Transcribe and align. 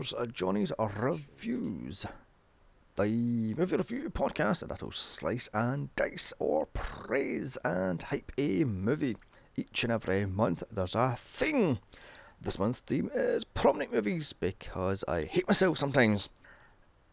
Here's 0.00 0.14
Johnny's 0.32 0.72
Reviews, 0.78 2.06
the 2.96 3.54
movie 3.58 3.76
review 3.76 4.08
podcast 4.08 4.66
that'll 4.66 4.92
slice 4.92 5.50
and 5.52 5.94
dice 5.94 6.32
or 6.38 6.68
praise 6.72 7.58
and 7.66 8.00
hype 8.00 8.32
a 8.38 8.64
movie. 8.64 9.18
Each 9.58 9.84
and 9.84 9.92
every 9.92 10.24
month 10.24 10.62
there's 10.70 10.94
a 10.94 11.16
thing. 11.18 11.80
This 12.40 12.58
month's 12.58 12.80
theme 12.80 13.10
is 13.14 13.44
prom 13.44 13.78
night 13.78 13.92
movies 13.92 14.32
because 14.32 15.04
I 15.06 15.24
hate 15.24 15.46
myself 15.46 15.76
sometimes. 15.76 16.30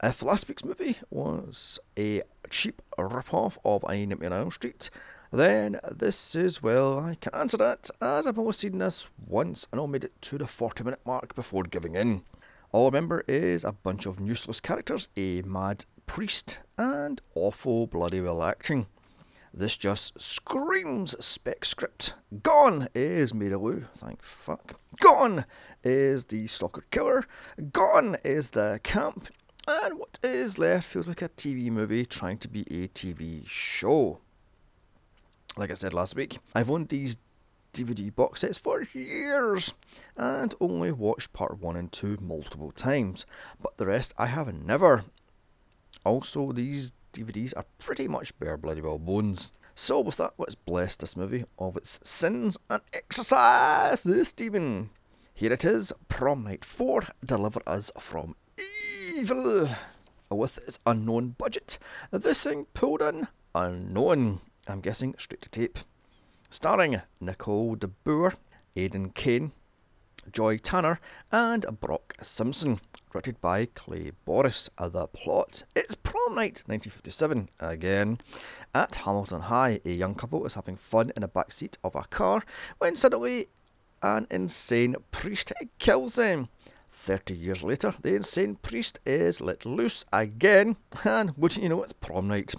If 0.01 0.23
last 0.23 0.47
week's 0.47 0.63
movie 0.63 0.95
was 1.09 1.79
a 1.99 2.21
cheap 2.49 2.81
rip-off 2.97 3.57
of 3.65 3.83
A 3.89 4.05
Nightmare 4.05 4.31
on 4.31 4.39
Elm 4.39 4.51
Street, 4.51 4.89
then 5.33 5.77
this 5.93 6.35
is, 6.35 6.63
well, 6.63 7.01
I 7.01 7.15
can 7.15 7.35
answer 7.35 7.57
that 7.57 7.89
as 8.01 8.25
I've 8.25 8.39
only 8.39 8.53
seen 8.53 8.77
this 8.77 9.09
once 9.27 9.67
and 9.73 9.81
I 9.81 9.85
made 9.87 10.05
it 10.05 10.13
to 10.21 10.37
the 10.37 10.47
40 10.47 10.85
minute 10.85 11.01
mark 11.05 11.35
before 11.35 11.63
giving 11.63 11.95
in. 11.95 12.23
All 12.71 12.85
I 12.85 12.89
remember 12.89 13.23
is 13.27 13.63
a 13.63 13.71
bunch 13.71 14.05
of 14.05 14.19
useless 14.19 14.59
characters, 14.59 15.09
a 15.15 15.41
mad 15.43 15.85
priest, 16.05 16.59
and 16.77 17.21
awful 17.35 17.87
bloody 17.87 18.21
well 18.21 18.43
acting. 18.43 18.87
This 19.53 19.77
just 19.77 20.19
screams 20.19 21.15
spec 21.23 21.65
script. 21.65 22.15
Gone 22.43 22.89
is 22.93 23.33
Mary 23.33 23.55
Lou, 23.55 23.85
thank 23.95 24.21
fuck. 24.21 24.79
Gone 25.01 25.45
is 25.83 26.25
the 26.25 26.47
stalker 26.47 26.85
killer. 26.91 27.23
Gone 27.71 28.17
is 28.23 28.51
the 28.51 28.79
camp. 28.83 29.29
And 29.67 29.97
what 29.97 30.19
is 30.21 30.59
left 30.59 30.87
feels 30.87 31.09
like 31.09 31.21
a 31.21 31.29
TV 31.29 31.71
movie 31.71 32.05
trying 32.05 32.37
to 32.39 32.47
be 32.47 32.61
a 32.63 32.87
TV 32.87 33.47
show 33.47 34.19
like 35.57 35.71
I 35.71 35.73
said 35.73 35.93
last 35.93 36.15
week, 36.15 36.37
I've 36.53 36.69
owned 36.69 36.89
these 36.89 37.17
DVD 37.77 38.13
box 38.13 38.41
sets 38.41 38.57
for 38.57 38.81
years 38.93 39.73
and 40.15 40.55
only 40.59 40.91
watched 40.91 41.33
part 41.33 41.59
1 41.59 41.75
and 41.75 41.91
2 41.91 42.17
multiple 42.21 42.71
times, 42.71 43.25
but 43.61 43.77
the 43.77 43.85
rest 43.85 44.13
I 44.17 44.25
have 44.27 44.51
never. 44.53 45.05
Also, 46.03 46.51
these 46.51 46.93
DVDs 47.13 47.53
are 47.55 47.65
pretty 47.77 48.07
much 48.07 48.37
bare 48.39 48.57
bloody 48.57 48.81
well 48.81 48.97
bones. 48.97 49.51
So, 49.75 49.99
with 49.99 50.17
that, 50.17 50.33
let's 50.39 50.55
bless 50.55 50.95
this 50.95 51.15
movie 51.15 51.45
of 51.59 51.77
its 51.77 51.99
sins 52.03 52.57
and 52.69 52.81
exorcise 52.93 54.01
this 54.01 54.33
demon. 54.33 54.89
Here 55.35 55.53
it 55.53 55.63
is 55.63 55.93
Prom 56.09 56.45
Night 56.45 56.65
4 56.65 57.03
Deliver 57.23 57.61
Us 57.67 57.91
from 57.99 58.35
Evil. 59.15 59.69
With 60.31 60.57
its 60.57 60.79
unknown 60.85 61.35
budget, 61.37 61.77
this 62.11 62.43
thing 62.43 62.65
pulled 62.73 63.03
in 63.03 63.27
unknown. 63.53 64.41
I'm 64.67 64.81
guessing 64.81 65.13
straight 65.17 65.41
to 65.43 65.49
tape. 65.49 65.79
Starring 66.49 67.01
Nicole 67.19 67.75
de 67.75 67.87
Boer, 67.87 68.33
Alden 68.77 69.09
Kane, 69.09 69.51
Joy 70.31 70.57
Tanner, 70.57 70.99
and 71.31 71.65
Brock 71.81 72.15
Simpson. 72.21 72.79
Directed 73.11 73.41
by 73.41 73.65
Clay 73.65 74.11
Borris. 74.25 74.69
Uh, 74.77 74.87
the 74.87 75.07
plot 75.07 75.63
It's 75.75 75.95
prom 75.95 76.35
night 76.35 76.63
1957 76.65 77.49
again. 77.59 78.17
At 78.73 78.95
Hamilton 78.97 79.41
High, 79.41 79.79
a 79.85 79.89
young 79.91 80.15
couple 80.15 80.45
is 80.45 80.53
having 80.53 80.77
fun 80.77 81.11
in 81.15 81.21
the 81.21 81.27
back 81.27 81.51
seat 81.51 81.77
of 81.83 81.95
a 81.95 82.03
car 82.03 82.43
when 82.77 82.95
suddenly 82.95 83.47
an 84.01 84.27
insane 84.29 84.95
priest 85.11 85.51
kills 85.79 86.15
them. 86.15 86.47
30 86.89 87.35
years 87.35 87.63
later, 87.63 87.93
the 88.01 88.15
insane 88.15 88.55
priest 88.55 88.99
is 89.05 89.41
let 89.41 89.65
loose 89.65 90.05
again, 90.11 90.77
and 91.03 91.35
wouldn't 91.37 91.61
you 91.63 91.69
know 91.69 91.83
it's 91.83 91.93
prom 91.93 92.27
night. 92.27 92.55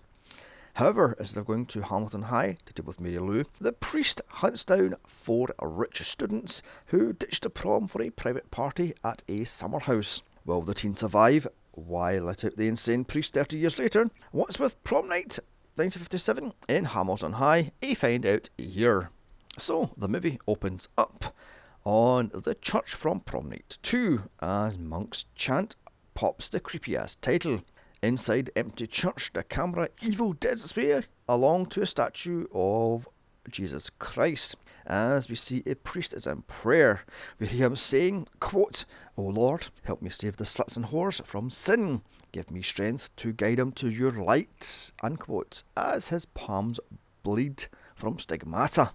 However, 0.79 1.17
instead 1.19 1.41
of 1.41 1.47
going 1.47 1.67
to 1.67 1.83
Hamilton 1.83 2.23
High 2.23 2.57
to 2.67 2.73
deal 2.73 2.87
with 2.87 3.01
Mary 3.01 3.19
Lou, 3.19 3.43
the 3.61 3.73
priest 3.73 4.21
hunts 4.29 4.65
down 4.65 4.95
four 5.09 5.49
rich 5.61 6.01
students 6.03 6.63
who 6.87 7.13
ditched 7.13 7.43
the 7.43 7.51
prom 7.51 7.89
for 7.89 8.01
a 8.01 8.11
private 8.11 8.53
party 8.53 8.95
at 9.03 9.25
a 9.27 9.43
summer 9.43 9.81
house. 9.81 10.23
Will 10.45 10.63
the 10.63 10.75
teen 10.75 10.95
survive? 10.95 11.49
Why 11.73 12.21
let 12.21 12.45
out 12.45 12.55
the 12.55 12.69
insane 12.69 13.05
priest 13.05 13.35
30 13.35 13.59
years 13.59 13.77
later? 13.77 14.09
What's 14.31 14.61
with 14.61 14.81
prom 14.85 15.09
night 15.09 15.41
1957 15.75 16.53
in 16.69 16.85
Hamilton 16.85 17.33
High? 17.33 17.73
A 17.83 17.95
find 17.95 18.25
out 18.25 18.49
here. 18.57 19.11
So, 19.59 19.91
the 19.97 20.09
movie 20.09 20.39
opens 20.47 20.89
up 20.97 21.35
on 21.83 22.31
the 22.33 22.55
church 22.55 22.95
from 22.95 23.19
prom 23.19 23.49
night 23.49 23.79
2 23.83 24.31
as 24.41 24.79
monks 24.79 25.25
chant 25.35 25.75
pops 26.15 26.49
the 26.49 26.61
creepy 26.61 26.97
ass 26.97 27.17
title. 27.17 27.63
Inside 28.01 28.51
empty 28.55 28.87
church, 28.87 29.33
the 29.33 29.43
camera 29.43 29.89
evil 30.01 30.33
dead 30.33 30.59
way 30.77 31.03
along 31.29 31.67
to 31.67 31.83
a 31.83 31.87
statue 31.87 32.47
of 32.55 33.09
Jesus 33.51 33.91
Christ. 33.91 34.57
As 34.87 35.29
we 35.29 35.35
see 35.35 35.65
a 35.67 35.75
priest 35.75 36.15
is 36.15 36.27
in 36.27 36.43
prayer, 36.43 37.01
we 37.41 37.49
hear 37.49 37.67
him 37.67 37.77
saying, 37.77 38.29
quote, 38.39 38.85
O 39.17 39.23
Lord, 39.23 39.69
help 39.83 40.01
me 40.01 40.11
save 40.11 40.37
the 40.37 40.45
sluts 40.45 40.77
and 40.77 40.87
whores 40.87 41.23
from 41.27 41.51
sin. 41.51 42.03
Give 42.31 42.51
me 42.53 42.63
strength 42.63 43.15
to 43.17 43.33
guide 43.33 43.59
them 43.59 43.73
to 43.73 43.89
your 43.89 44.13
light, 44.13 44.93
unquote, 45.03 45.65
as 45.77 46.11
his 46.11 46.25
palms 46.25 46.79
bleed 47.25 47.67
from 47.97 48.19
stigmata. 48.19 48.93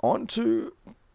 On 0.00 0.26
to 0.28 0.74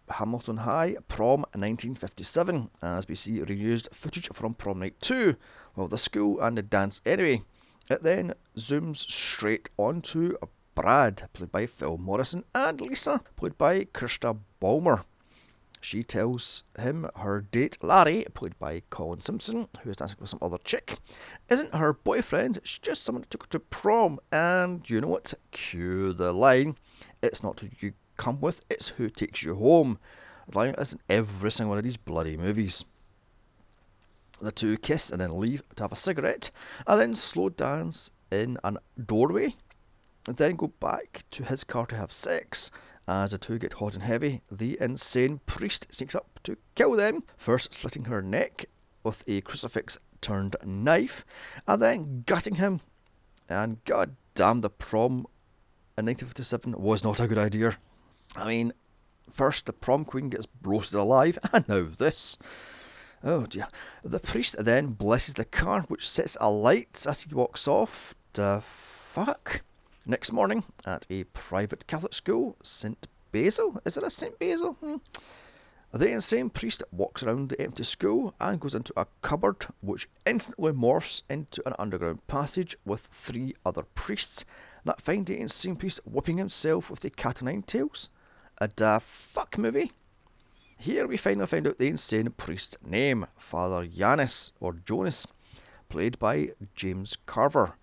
Hamilton 0.10 0.58
High, 0.58 0.96
prom 1.08 1.42
1957, 1.54 2.72
as 2.82 3.08
we 3.08 3.16
see 3.16 3.40
reused 3.40 3.94
footage 3.94 4.30
from 4.30 4.56
prom 4.56 4.80
night 4.80 5.00
2, 5.02 5.36
well, 5.76 5.88
the 5.88 5.98
school 5.98 6.40
and 6.40 6.58
the 6.58 6.62
dance 6.62 7.02
anyway. 7.06 7.44
It 7.90 8.04
then 8.04 8.34
zooms 8.56 9.10
straight 9.10 9.70
onto 9.78 10.38
Brad, 10.76 11.28
played 11.34 11.52
by 11.52 11.66
Phil 11.66 11.98
Morrison, 11.98 12.44
and 12.54 12.80
Lisa, 12.80 13.22
played 13.36 13.58
by 13.58 13.86
Krista 13.86 14.38
Balmer. 14.60 15.04
She 15.82 16.04
tells 16.04 16.64
him 16.78 17.10
her 17.16 17.42
date, 17.42 17.78
Larry, 17.82 18.26
played 18.34 18.58
by 18.60 18.84
Colin 18.90 19.22
Simpson, 19.22 19.68
who 19.82 19.90
is 19.90 19.96
dancing 19.96 20.18
with 20.20 20.30
some 20.30 20.40
other 20.42 20.58
chick, 20.64 20.98
isn't 21.50 21.74
her 21.74 21.94
boyfriend, 21.94 22.60
she's 22.64 22.80
just 22.80 23.04
someone 23.04 23.24
who 23.24 23.28
took 23.30 23.44
her 23.44 23.50
to 23.52 23.60
prom. 23.60 24.20
And 24.32 24.88
you 24.90 25.02
know 25.02 25.08
what? 25.08 25.34
Cue 25.52 26.14
the 26.14 26.34
line. 26.34 26.76
It's 27.24 27.44
not 27.44 27.60
who 27.62 27.70
you 27.80 27.94
come 28.18 28.42
with, 28.42 28.62
it's 28.70 28.90
who 28.90 29.10
takes 29.10 29.44
you 29.44 29.56
home. 29.56 30.00
The 30.50 30.58
line 30.58 30.76
is 30.78 30.94
in 30.94 31.00
every 31.10 31.52
single 31.52 31.70
one 31.70 31.78
of 31.78 31.84
these 31.84 31.98
bloody 31.98 32.36
movies. 32.36 32.84
The 34.42 34.52
two 34.52 34.78
kiss 34.78 35.12
and 35.12 35.22
then 35.22 35.38
leave 35.38 35.64
to 35.76 35.84
have 35.84 35.92
a 35.92 35.98
cigarette, 35.98 36.52
and 36.88 37.00
then 37.00 37.14
slow 37.14 37.50
dance 37.50 38.12
in 38.32 38.58
a 38.64 38.76
doorway, 39.04 39.56
and 40.28 40.38
then 40.38 40.56
go 40.56 40.68
back 40.68 41.24
to 41.32 41.44
his 41.44 41.64
car 41.64 41.86
to 41.88 41.96
have 41.96 42.12
sex. 42.12 42.72
As 43.08 43.32
the 43.32 43.38
two 43.40 43.58
get 43.58 43.74
hot 43.74 43.96
and 43.96 44.04
heavy, 44.04 44.42
the 44.52 44.78
insane 44.80 45.40
priest 45.48 45.94
sneaks 45.94 46.14
up 46.14 46.40
to 46.44 46.58
kill 46.76 46.94
them, 46.94 47.24
first 47.38 47.74
slitting 47.74 48.06
her 48.06 48.22
neck 48.22 48.66
with 49.04 49.24
a 49.28 49.42
crucifix 49.42 49.98
turned 50.22 50.56
knife, 50.64 51.26
and 51.68 51.82
then 51.82 52.24
gutting 52.28 52.56
him. 52.56 52.82
And 53.50 53.84
god 53.86 54.16
damn, 54.36 54.62
the 54.62 54.70
prom 54.70 55.26
in 55.98 56.06
1957 56.06 56.80
was 56.80 57.04
not 57.04 57.20
a 57.20 57.28
good 57.28 57.38
idea. 57.38 57.78
I 58.38 58.48
mean, 58.48 58.74
first 59.30 59.66
the 59.66 59.74
prom 59.74 60.06
queen 60.06 60.30
gets 60.30 60.48
roasted 60.62 61.00
alive, 61.00 61.40
and 61.54 61.68
now 61.68 61.82
this. 61.82 62.38
Oh 63.24 63.46
dear. 63.46 63.68
The 64.04 64.20
priest 64.20 64.56
then 64.64 64.88
blesses 64.88 65.34
the 65.34 65.46
car, 65.46 65.82
which 65.88 66.10
sets 66.10 66.38
alight 66.40 67.06
as 67.08 67.24
he 67.24 67.34
walks 67.34 67.68
off. 67.68 68.16
The 68.34 68.62
fuck? 68.64 69.62
Next 70.06 70.32
morning, 70.32 70.64
at 70.86 71.06
a 71.10 71.26
private 71.26 71.86
Catholic 71.86 72.14
school, 72.14 72.56
St. 72.64 73.08
Basil. 73.32 73.82
Is 73.86 73.98
it 73.98 74.04
a 74.04 74.10
St. 74.10 74.40
Basil? 74.40 74.74
Hmm. 74.74 74.96
The 75.92 76.12
insane 76.12 76.52
priest 76.52 76.84
walks 76.92 77.24
around 77.24 77.50
the 77.50 77.60
empty 77.60 77.84
school 77.84 78.36
and 78.40 78.60
goes 78.60 78.76
into 78.76 78.94
a 78.96 79.08
cupboard, 79.22 79.66
which 79.82 80.08
instantly 80.26 80.72
morphs 80.72 81.24
into 81.30 81.68
an 81.68 81.74
underground 81.80 82.26
passage 82.28 82.78
with 82.86 83.02
three 83.02 83.56
other 83.66 83.84
priests 83.96 84.46
that 84.86 85.02
find 85.02 85.26
the 85.26 85.40
insane 85.40 85.76
priest 85.76 86.00
whipping 86.06 86.38
himself 86.38 86.90
with 86.90 87.00
the 87.00 87.10
cat 87.10 87.42
o' 87.42 87.46
nine 87.46 87.64
tails. 87.64 88.10
A 88.62 88.68
da 88.68 89.00
fuck 89.00 89.58
movie. 89.58 89.92
Here 90.82 91.06
we 91.06 91.18
finally 91.18 91.46
find 91.46 91.68
out 91.68 91.78
the 91.78 91.90
insane 91.90 92.30
priest's 92.38 92.78
name, 92.82 93.26
Father 93.36 93.86
Yanis, 93.86 94.54
or 94.62 94.72
Jonas, 94.72 95.28
played 95.90 96.18
by 96.20 96.52
James 96.74 97.18
Carver. 97.26 97.76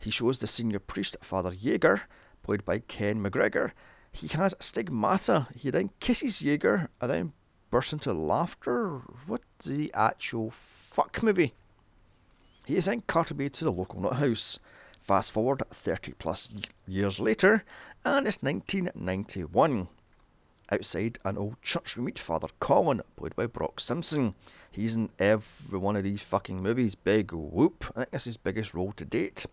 He 0.00 0.10
shows 0.10 0.40
the 0.40 0.48
senior 0.48 0.80
priest, 0.80 1.16
Father 1.22 1.52
Jaeger, 1.52 2.02
played 2.42 2.64
by 2.64 2.80
Ken 2.80 3.22
McGregor. 3.22 3.70
He 4.10 4.26
has 4.36 4.56
stigmata. 4.58 5.46
He 5.56 5.70
then 5.70 5.90
kisses 6.00 6.42
Jaeger 6.42 6.90
and 7.00 7.08
then 7.08 7.32
bursts 7.70 7.92
into 7.92 8.12
laughter. 8.12 9.02
What 9.28 9.42
the 9.64 9.92
actual 9.94 10.50
fuck 10.50 11.22
movie? 11.22 11.54
He 12.66 12.74
is 12.74 12.86
then 12.86 13.02
carted 13.02 13.36
away 13.36 13.50
to 13.50 13.64
the 13.64 13.70
local 13.70 14.00
nut 14.00 14.14
house. 14.14 14.58
Fast 14.98 15.30
forward 15.30 15.62
30 15.70 16.14
plus 16.18 16.48
years 16.88 17.20
later, 17.20 17.64
and 18.04 18.26
it's 18.26 18.42
1991. 18.42 19.86
Outside 20.72 21.18
an 21.24 21.36
old 21.36 21.60
church, 21.62 21.96
we 21.96 22.04
meet 22.04 22.18
Father 22.18 22.46
Colin, 22.60 23.02
played 23.16 23.34
by 23.34 23.46
Brock 23.46 23.80
Simpson. 23.80 24.34
He's 24.70 24.94
in 24.94 25.10
every 25.18 25.80
one 25.80 25.96
of 25.96 26.04
these 26.04 26.22
fucking 26.22 26.62
movies. 26.62 26.94
Big 26.94 27.32
whoop. 27.32 27.86
I 27.96 28.00
think 28.00 28.10
this 28.12 28.22
is 28.22 28.24
his 28.26 28.36
biggest 28.36 28.72
role 28.72 28.92
to 28.92 29.04
date. 29.04 29.46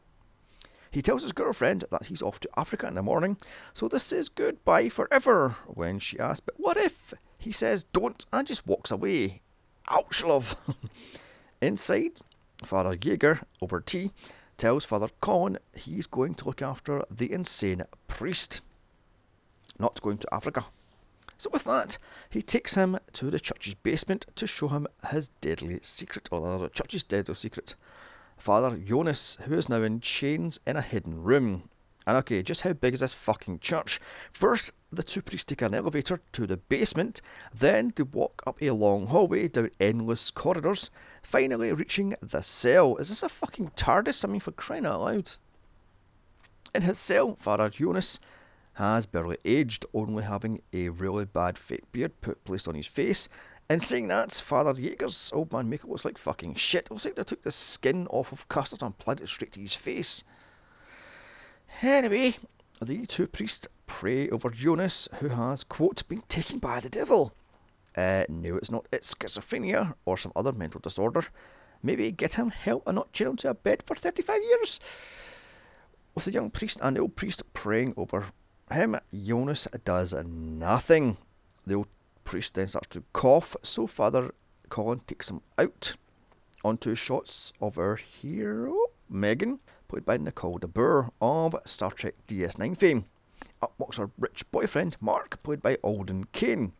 He 0.91 1.01
tells 1.01 1.23
his 1.23 1.31
girlfriend 1.31 1.85
that 1.91 2.05
he's 2.05 2.21
off 2.21 2.39
to 2.41 2.49
Africa 2.55 2.87
in 2.87 2.93
the 2.93 3.01
morning, 3.01 3.37
so 3.73 3.87
this 3.87 4.11
is 4.11 4.29
goodbye 4.29 4.89
forever. 4.89 5.55
When 5.65 5.99
she 5.99 6.19
asks, 6.19 6.39
but 6.39 6.55
what 6.57 6.77
if? 6.77 7.13
He 7.37 7.51
says, 7.51 7.83
don't, 7.83 8.23
and 8.31 8.47
just 8.47 8.67
walks 8.67 8.91
away. 8.91 9.41
Ouch, 9.89 10.23
love. 10.23 10.55
Inside, 11.61 12.19
Father 12.63 12.95
Jaeger, 12.99 13.41
over 13.61 13.81
tea, 13.81 14.11
tells 14.57 14.85
Father 14.85 15.09
Colin 15.19 15.57
he's 15.75 16.07
going 16.07 16.35
to 16.35 16.45
look 16.45 16.61
after 16.61 17.03
the 17.09 17.31
insane 17.31 17.83
priest, 18.07 18.61
not 19.79 20.01
going 20.01 20.19
to 20.19 20.33
Africa. 20.33 20.65
So, 21.37 21.49
with 21.53 21.65
that, 21.65 21.97
he 22.29 22.41
takes 22.41 22.75
him 22.75 22.97
to 23.13 23.25
the 23.29 23.39
church's 23.39 23.75
basement 23.75 24.25
to 24.35 24.47
show 24.47 24.69
him 24.69 24.87
his 25.11 25.29
deadly 25.41 25.79
secret, 25.81 26.27
or 26.31 26.57
the 26.57 26.69
church's 26.69 27.03
deadly 27.03 27.35
secret. 27.35 27.75
Father 28.37 28.77
Jonas, 28.77 29.37
who 29.45 29.55
is 29.55 29.69
now 29.69 29.81
in 29.81 29.99
chains 29.99 30.59
in 30.65 30.75
a 30.77 30.81
hidden 30.81 31.21
room. 31.23 31.69
And 32.05 32.15
okay, 32.17 32.41
just 32.41 32.61
how 32.61 32.71
big 32.73 32.93
is 32.93 33.01
this 33.01 33.13
fucking 33.13 33.59
church? 33.59 33.99
First, 34.31 34.71
the 34.91 35.03
two 35.03 35.21
priests 35.21 35.43
take 35.43 35.61
an 35.61 35.73
elevator 35.73 36.21
to 36.31 36.47
the 36.47 36.55
basement, 36.55 37.21
then 37.53 37.91
they 37.95 38.03
walk 38.03 38.41
up 38.47 38.61
a 38.61 38.71
long 38.71 39.07
hallway 39.07 39.49
down 39.49 39.71
endless 39.79 40.31
corridors, 40.31 40.89
finally 41.21 41.73
reaching 41.73 42.15
the 42.21 42.41
cell. 42.41 42.95
Is 42.95 43.09
this 43.09 43.23
a 43.23 43.29
fucking 43.29 43.71
TARDIS? 43.75 44.23
I 44.23 44.29
mean, 44.29 44.39
for 44.39 44.51
crying 44.51 44.85
out 44.85 45.01
loud. 45.01 45.31
In 46.73 46.83
his 46.83 46.97
cell, 46.97 47.35
Father 47.35 47.69
Jonas 47.69 48.19
has 48.77 49.07
barely 49.07 49.38
aged, 49.44 49.85
only 49.91 50.24
having 50.24 50.62
a 50.71 50.89
really 50.89 51.25
bad 51.25 51.57
fake 51.57 51.91
beard 51.91 52.21
put 52.21 52.44
placed 52.44 52.68
on 52.68 52.75
his 52.75 52.85
face. 52.85 53.27
And 53.69 53.81
saying 53.81 54.07
that, 54.09 54.31
Father 54.31 54.74
Jaeger's 54.74 55.31
old 55.33 55.51
man 55.51 55.68
makeup 55.68 55.89
looks 55.89 56.06
like 56.06 56.18
fucking 56.18 56.56
shit. 56.56 56.85
It 56.85 56.91
looks 56.91 57.03
like 57.03 57.15
they 57.15 57.24
took 57.24 57.41
the 57.41 57.51
skin 57.51 58.07
off 58.12 58.31
of 58.31 58.47
Custard 58.47 58.83
and 58.83 58.91
applied 58.91 59.19
it 59.19 59.29
straight 59.29 59.51
to 59.53 59.59
his 59.59 59.74
face. 59.74 60.24
Anyway, 61.81 62.35
the 62.79 63.06
two 63.07 63.27
priests 63.27 63.68
pray 63.88 64.29
over 64.29 64.51
Jonas, 64.51 65.09
who 65.19 65.30
has, 65.30 65.63
quote, 65.63 66.07
been 66.07 66.21
taken 66.30 66.59
by 66.59 66.80
the 66.80 66.89
devil. 66.89 67.33
Uh, 67.97 68.25
no, 68.30 68.57
it's 68.57 68.69
not. 68.69 68.88
It's 68.94 69.15
schizophrenia 69.15 69.95
or 70.06 70.18
some 70.18 70.31
other 70.35 70.51
mental 70.51 70.80
disorder. 70.80 71.25
Maybe 71.81 72.12
get 72.12 72.35
him 72.35 72.51
help 72.51 72.83
and 72.85 72.95
not 72.95 73.12
chain 73.12 73.30
him 73.30 73.38
to 73.38 73.50
a 73.50 73.53
bed 73.56 73.83
for 73.88 73.95
35 73.95 74.39
years. 74.44 74.80
With 76.13 76.25
the 76.25 76.31
young 76.31 76.51
priest 76.51 76.80
and 76.81 76.95
the 76.95 77.01
old 77.01 77.15
priest 77.15 77.41
praying 77.53 77.95
over 77.97 78.27
him, 78.71 78.97
Jonas 79.13 79.67
does 79.83 80.13
nothing. 80.13 81.17
The 81.65 81.75
old 81.75 81.87
priest 82.23 82.55
then 82.55 82.67
starts 82.67 82.87
to 82.89 83.03
cough, 83.13 83.55
so 83.63 83.87
Father 83.87 84.31
Colin 84.69 85.01
takes 85.07 85.29
him 85.29 85.41
out 85.57 85.95
onto 86.63 86.95
shots 86.95 87.53
of 87.61 87.77
our 87.77 87.95
hero, 87.95 88.75
Megan, 89.09 89.59
played 89.87 90.05
by 90.05 90.17
Nicole 90.17 90.57
de 90.57 90.67
Boer 90.67 91.11
of 91.21 91.55
Star 91.65 91.91
Trek 91.91 92.15
DS9 92.27 92.75
fame. 92.75 93.05
Up 93.61 93.73
walks 93.77 93.97
her 93.97 94.11
rich 94.17 94.49
boyfriend, 94.51 94.97
Mark, 94.99 95.41
played 95.43 95.61
by 95.61 95.75
Alden 95.83 96.25
Kane, 96.33 96.73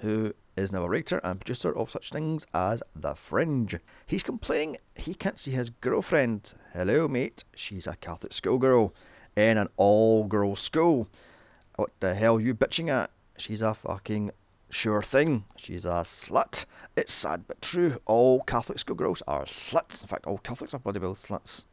who 0.00 0.32
is 0.56 0.72
now 0.72 0.84
a 0.84 0.88
writer 0.88 1.20
and 1.24 1.40
producer 1.40 1.76
of 1.76 1.90
such 1.90 2.10
things 2.10 2.46
as 2.54 2.82
The 2.94 3.14
Fringe. 3.14 3.78
He's 4.06 4.22
complaining 4.22 4.78
he 4.96 5.14
can't 5.14 5.38
see 5.38 5.52
his 5.52 5.70
girlfriend. 5.70 6.54
Hello, 6.72 7.08
mate, 7.08 7.44
she's 7.54 7.86
a 7.86 7.96
Catholic 7.96 8.32
schoolgirl 8.32 8.94
in 9.36 9.58
an 9.58 9.68
all 9.76 10.24
girls 10.24 10.60
school. 10.60 11.08
What 11.76 11.90
the 12.00 12.14
hell 12.14 12.40
you 12.40 12.54
bitching 12.54 12.88
at? 12.88 13.10
She's 13.36 13.62
a 13.62 13.74
fucking 13.74 14.32
sure 14.70 15.02
thing. 15.02 15.44
She's 15.56 15.84
a 15.84 16.02
slut. 16.02 16.66
It's 16.96 17.12
sad 17.12 17.44
but 17.46 17.62
true. 17.62 18.00
All 18.06 18.40
Catholic 18.42 18.78
schoolgirls 18.78 19.22
are 19.26 19.44
sluts. 19.44 20.02
In 20.02 20.08
fact, 20.08 20.26
all 20.26 20.38
Catholics 20.38 20.74
are 20.74 20.80
bloody 20.80 20.98
well 20.98 21.14
sluts. 21.14 21.66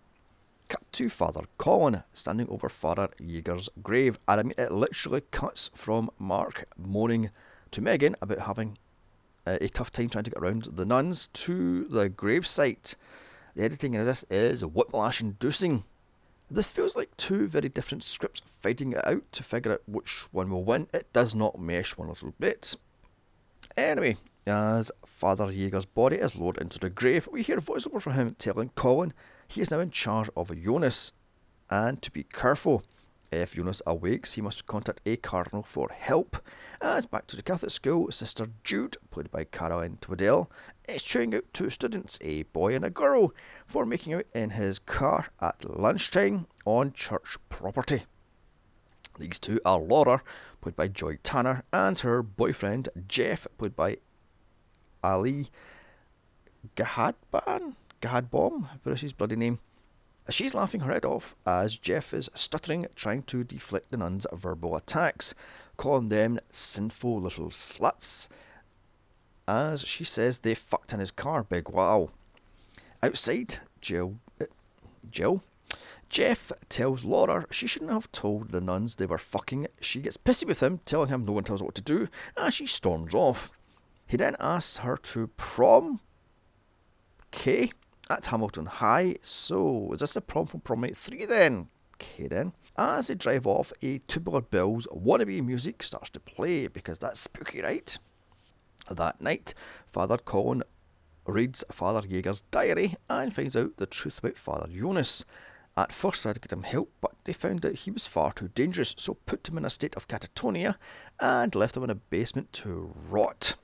Cut 0.67 0.83
to 0.93 1.09
Father 1.09 1.41
Colin 1.57 2.03
standing 2.13 2.47
over 2.49 2.69
Father 2.69 3.09
Jaeger's 3.19 3.69
grave. 3.83 4.19
And 4.27 4.39
I 4.39 4.43
mean, 4.43 4.53
it 4.57 4.71
literally 4.71 5.21
cuts 5.31 5.69
from 5.73 6.09
Mark 6.17 6.65
moaning 6.77 7.29
to 7.71 7.81
Megan 7.81 8.15
about 8.21 8.39
having 8.39 8.77
uh, 9.45 9.57
a 9.61 9.69
tough 9.69 9.91
time 9.91 10.09
trying 10.09 10.23
to 10.23 10.31
get 10.31 10.41
around 10.41 10.69
the 10.71 10.85
nuns 10.85 11.27
to 11.27 11.85
the 11.85 12.09
gravesite. 12.09 12.95
The 13.55 13.63
editing 13.63 13.93
in 13.93 14.03
this 14.03 14.25
is 14.29 14.65
whiplash 14.65 15.21
inducing. 15.21 15.83
This 16.49 16.71
feels 16.71 16.95
like 16.95 17.17
two 17.17 17.47
very 17.47 17.69
different 17.69 18.03
scripts 18.03 18.41
fighting 18.45 18.91
it 18.91 19.05
out 19.05 19.31
to 19.31 19.43
figure 19.43 19.73
out 19.73 19.81
which 19.87 20.27
one 20.31 20.49
will 20.49 20.63
win. 20.63 20.87
It 20.93 21.11
does 21.11 21.33
not 21.33 21.59
mesh 21.59 21.97
one 21.97 22.09
little 22.09 22.33
bit. 22.39 22.75
Anyway, 23.75 24.17
as 24.45 24.91
Father 25.05 25.47
Jaeger's 25.47 25.87
body 25.87 26.17
is 26.17 26.37
lowered 26.37 26.57
into 26.57 26.77
the 26.77 26.89
grave, 26.89 27.27
we 27.31 27.41
hear 27.41 27.57
a 27.57 27.61
voiceover 27.61 28.01
from 28.01 28.13
him 28.13 28.35
telling 28.37 28.69
Colin 28.75 29.13
he 29.47 29.61
is 29.61 29.71
now 29.71 29.79
in 29.79 29.89
charge 29.89 30.29
of 30.37 30.55
Jonas 30.63 31.11
and 31.69 32.01
to 32.03 32.11
be 32.11 32.23
careful. 32.23 32.83
If 33.31 33.55
Jonas 33.55 33.81
awakes, 33.85 34.33
he 34.33 34.41
must 34.41 34.65
contact 34.65 35.01
a 35.05 35.17
cardinal 35.17 35.63
for 35.63 35.89
help. 35.89 36.37
Uh, 36.81 36.95
As 36.97 37.05
back 37.05 37.27
to 37.27 37.35
the 37.35 37.41
Catholic 37.41 37.71
school, 37.71 38.11
Sister 38.11 38.47
Jude, 38.63 38.97
played 39.11 39.31
by 39.31 39.43
Caroline 39.43 39.97
Twiddell, 39.99 40.49
is 40.87 41.03
chewing 41.03 41.35
out 41.35 41.43
two 41.51 41.69
students, 41.69 42.19
a 42.21 42.43
boy 42.43 42.75
and 42.75 42.85
a 42.85 42.89
girl, 42.89 43.33
for 43.65 43.85
making 43.85 44.13
out 44.13 44.25
in 44.33 44.51
his 44.51 44.79
car 44.79 45.27
at 45.41 45.63
lunchtime 45.67 46.47
on 46.65 46.93
church 46.93 47.37
property. 47.49 48.03
These 49.19 49.39
two 49.39 49.59
are 49.65 49.79
Laura, 49.79 50.21
played 50.61 50.75
by 50.75 50.87
Joy 50.87 51.17
Tanner, 51.23 51.63
and 51.73 51.97
her 51.99 52.21
boyfriend 52.21 52.89
Jeff, 53.07 53.47
played 53.57 53.75
by 53.75 53.97
Ali 55.03 55.47
Gahadban? 56.75 57.75
Gahadbom? 58.01 58.67
What's 58.83 59.01
his 59.01 59.13
bloody 59.13 59.35
name? 59.35 59.59
She's 60.29 60.55
laughing 60.55 60.81
her 60.81 60.91
head 60.91 61.05
off 61.05 61.35
as 61.45 61.77
Jeff 61.77 62.13
is 62.13 62.29
stuttering, 62.33 62.87
trying 62.95 63.21
to 63.23 63.43
deflect 63.43 63.91
the 63.91 63.97
nuns' 63.97 64.25
verbal 64.33 64.75
attacks, 64.75 65.35
calling 65.77 66.09
them 66.09 66.39
sinful 66.49 67.21
little 67.21 67.49
sluts. 67.49 68.27
As 69.47 69.85
she 69.85 70.03
says 70.03 70.39
they 70.39 70.55
fucked 70.55 70.93
in 70.93 70.99
his 70.99 71.11
car, 71.11 71.43
big 71.43 71.69
wow. 71.69 72.09
Outside, 73.03 73.59
Jill, 73.81 74.17
uh, 74.41 74.45
Jill, 75.11 75.43
Jeff 76.09 76.51
tells 76.69 77.05
Laura 77.05 77.45
she 77.51 77.67
shouldn't 77.67 77.91
have 77.91 78.11
told 78.11 78.49
the 78.49 78.61
nuns 78.61 78.95
they 78.95 79.05
were 79.05 79.19
fucking. 79.19 79.67
She 79.79 80.01
gets 80.01 80.17
pissy 80.17 80.47
with 80.47 80.63
him, 80.63 80.79
telling 80.85 81.09
him 81.09 81.25
no 81.25 81.33
one 81.33 81.43
tells 81.43 81.59
her 81.59 81.65
what 81.65 81.75
to 81.75 81.83
do, 81.83 82.07
and 82.35 82.51
she 82.51 82.65
storms 82.65 83.13
off. 83.13 83.51
He 84.07 84.17
then 84.17 84.35
asks 84.39 84.77
her 84.77 84.97
to 84.97 85.27
prom. 85.37 85.99
Okay 87.27 87.69
at 88.09 88.25
Hamilton 88.25 88.65
High. 88.65 89.15
So, 89.21 89.91
is 89.93 90.01
this 90.01 90.15
a 90.15 90.21
prom 90.21 90.47
from 90.47 90.61
Prom 90.61 90.81
Night 90.81 90.97
3 90.97 91.25
then? 91.25 91.69
Okay 91.95 92.27
then. 92.27 92.53
As 92.77 93.07
they 93.07 93.15
drive 93.15 93.47
off, 93.47 93.71
a 93.81 93.99
Tubular 93.99 94.41
Bells 94.41 94.87
wannabe 94.87 95.43
music 95.43 95.81
starts 95.81 96.09
to 96.11 96.19
play 96.19 96.67
because 96.67 96.99
that's 96.99 97.19
spooky, 97.19 97.61
right? 97.61 97.97
That 98.89 99.21
night, 99.21 99.53
Father 99.87 100.17
Colin 100.17 100.63
reads 101.25 101.63
Father 101.71 102.07
Jaeger's 102.07 102.41
diary 102.41 102.95
and 103.09 103.33
finds 103.33 103.55
out 103.55 103.77
the 103.77 103.85
truth 103.85 104.19
about 104.19 104.37
Father 104.37 104.67
Jonas. 104.71 105.25
At 105.77 105.91
first, 105.91 106.23
tried 106.23 106.35
to 106.35 106.39
get 106.39 106.53
him 106.53 106.63
help, 106.63 106.91
but 107.01 107.15
they 107.23 107.33
found 107.33 107.65
out 107.65 107.73
he 107.73 107.91
was 107.91 108.07
far 108.07 108.31
too 108.31 108.49
dangerous, 108.49 108.93
so 108.97 109.15
put 109.25 109.49
him 109.49 109.57
in 109.57 109.65
a 109.65 109.69
state 109.69 109.95
of 109.95 110.07
catatonia 110.07 110.75
and 111.19 111.53
left 111.55 111.75
him 111.75 111.83
in 111.83 111.89
a 111.89 111.95
basement 111.95 112.53
to 112.53 112.93
rot. 113.09 113.55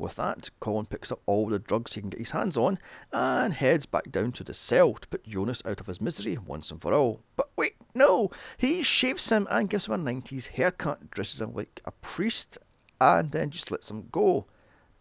With 0.00 0.16
that, 0.16 0.48
Colin 0.60 0.86
picks 0.86 1.12
up 1.12 1.20
all 1.26 1.46
the 1.46 1.58
drugs 1.58 1.94
he 1.94 2.00
can 2.00 2.08
get 2.08 2.20
his 2.20 2.30
hands 2.30 2.56
on 2.56 2.78
and 3.12 3.52
heads 3.52 3.84
back 3.84 4.10
down 4.10 4.32
to 4.32 4.42
the 4.42 4.54
cell 4.54 4.94
to 4.94 5.06
put 5.08 5.28
Jonas 5.28 5.62
out 5.66 5.78
of 5.78 5.86
his 5.86 6.00
misery 6.00 6.38
once 6.38 6.70
and 6.70 6.80
for 6.80 6.94
all. 6.94 7.20
But 7.36 7.50
wait, 7.54 7.74
no! 7.94 8.30
He 8.56 8.82
shaves 8.82 9.30
him 9.30 9.46
and 9.50 9.68
gives 9.68 9.88
him 9.88 9.94
a 9.94 10.12
90s 10.12 10.52
haircut, 10.52 11.10
dresses 11.10 11.42
him 11.42 11.52
like 11.52 11.82
a 11.84 11.90
priest, 11.92 12.58
and 12.98 13.30
then 13.30 13.50
just 13.50 13.70
lets 13.70 13.90
him 13.90 14.08
go. 14.10 14.46